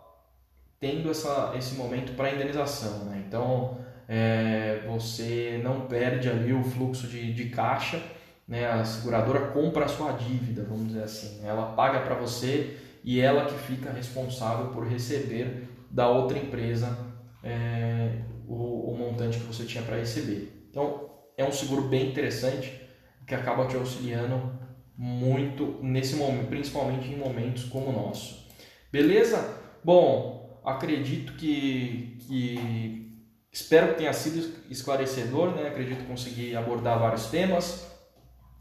tendo 0.80 1.10
essa, 1.10 1.54
esse 1.58 1.76
momento 1.76 2.16
para 2.18 2.32
indenização, 2.32 3.06
né? 3.06 3.24
Então, 3.26 3.78
é, 4.10 4.82
você 4.88 5.62
não 5.64 5.82
perde 5.82 6.30
ali 6.30 6.52
o 6.52 6.64
fluxo 6.64 7.08
de, 7.08 7.34
de 7.34 7.50
caixa 7.50 8.02
né, 8.48 8.68
a 8.68 8.84
seguradora 8.84 9.48
compra 9.48 9.86
a 9.86 9.88
sua 9.88 10.12
dívida, 10.12 10.64
vamos 10.64 10.88
dizer 10.88 11.04
assim. 11.04 11.40
Né? 11.40 11.50
Ela 11.50 11.74
paga 11.74 12.02
para 12.02 12.16
você 12.16 12.78
e 13.04 13.20
ela 13.20 13.46
que 13.46 13.58
fica 13.60 13.92
responsável 13.92 14.68
por 14.68 14.88
receber 14.88 15.70
da 15.90 16.08
outra 16.08 16.38
empresa 16.38 16.98
é, 17.44 18.22
o, 18.48 18.92
o 18.92 18.98
montante 18.98 19.40
que 19.40 19.46
você 19.46 19.64
tinha 19.64 19.84
para 19.84 19.98
receber. 19.98 20.68
Então, 20.70 21.10
é 21.38 21.46
um 21.46 21.52
seguro 21.52 21.84
bem 21.84 22.10
interessante 22.10 22.82
que 23.26 23.36
acaba 23.36 23.68
te 23.68 23.76
auxiliando 23.76 24.60
muito 24.98 25.80
nesse 25.82 26.16
momento, 26.16 26.48
principalmente 26.48 27.10
em 27.10 27.18
momentos 27.18 27.66
como 27.66 27.90
o 27.90 27.92
nosso. 27.92 28.48
Beleza? 28.92 29.60
Bom, 29.84 30.62
acredito 30.64 31.34
que, 31.34 32.18
que 32.22 33.28
espero 33.52 33.90
que 33.90 33.96
tenha 33.96 34.14
sido 34.14 34.54
esclarecedor, 34.70 35.56
né? 35.56 35.68
Acredito 35.68 36.06
conseguir 36.06 36.56
abordar 36.56 37.00
vários 37.00 37.28
temas. 37.28 37.93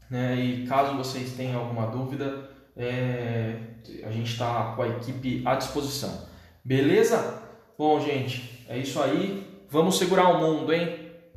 Né? 0.09 0.35
E 0.35 0.67
caso 0.67 0.95
vocês 0.95 1.33
tenham 1.33 1.59
alguma 1.59 1.87
dúvida, 1.87 2.49
é, 2.75 3.55
a 4.03 4.11
gente 4.11 4.31
está 4.31 4.73
com 4.75 4.81
a 4.83 4.87
equipe 4.87 5.41
à 5.45 5.55
disposição. 5.55 6.27
Beleza? 6.63 7.41
Bom, 7.77 7.99
gente, 7.99 8.65
é 8.69 8.77
isso 8.77 9.01
aí. 9.01 9.45
Vamos 9.69 9.97
segurar 9.97 10.29
o 10.29 10.39
mundo, 10.39 10.71
hein? 10.71 11.02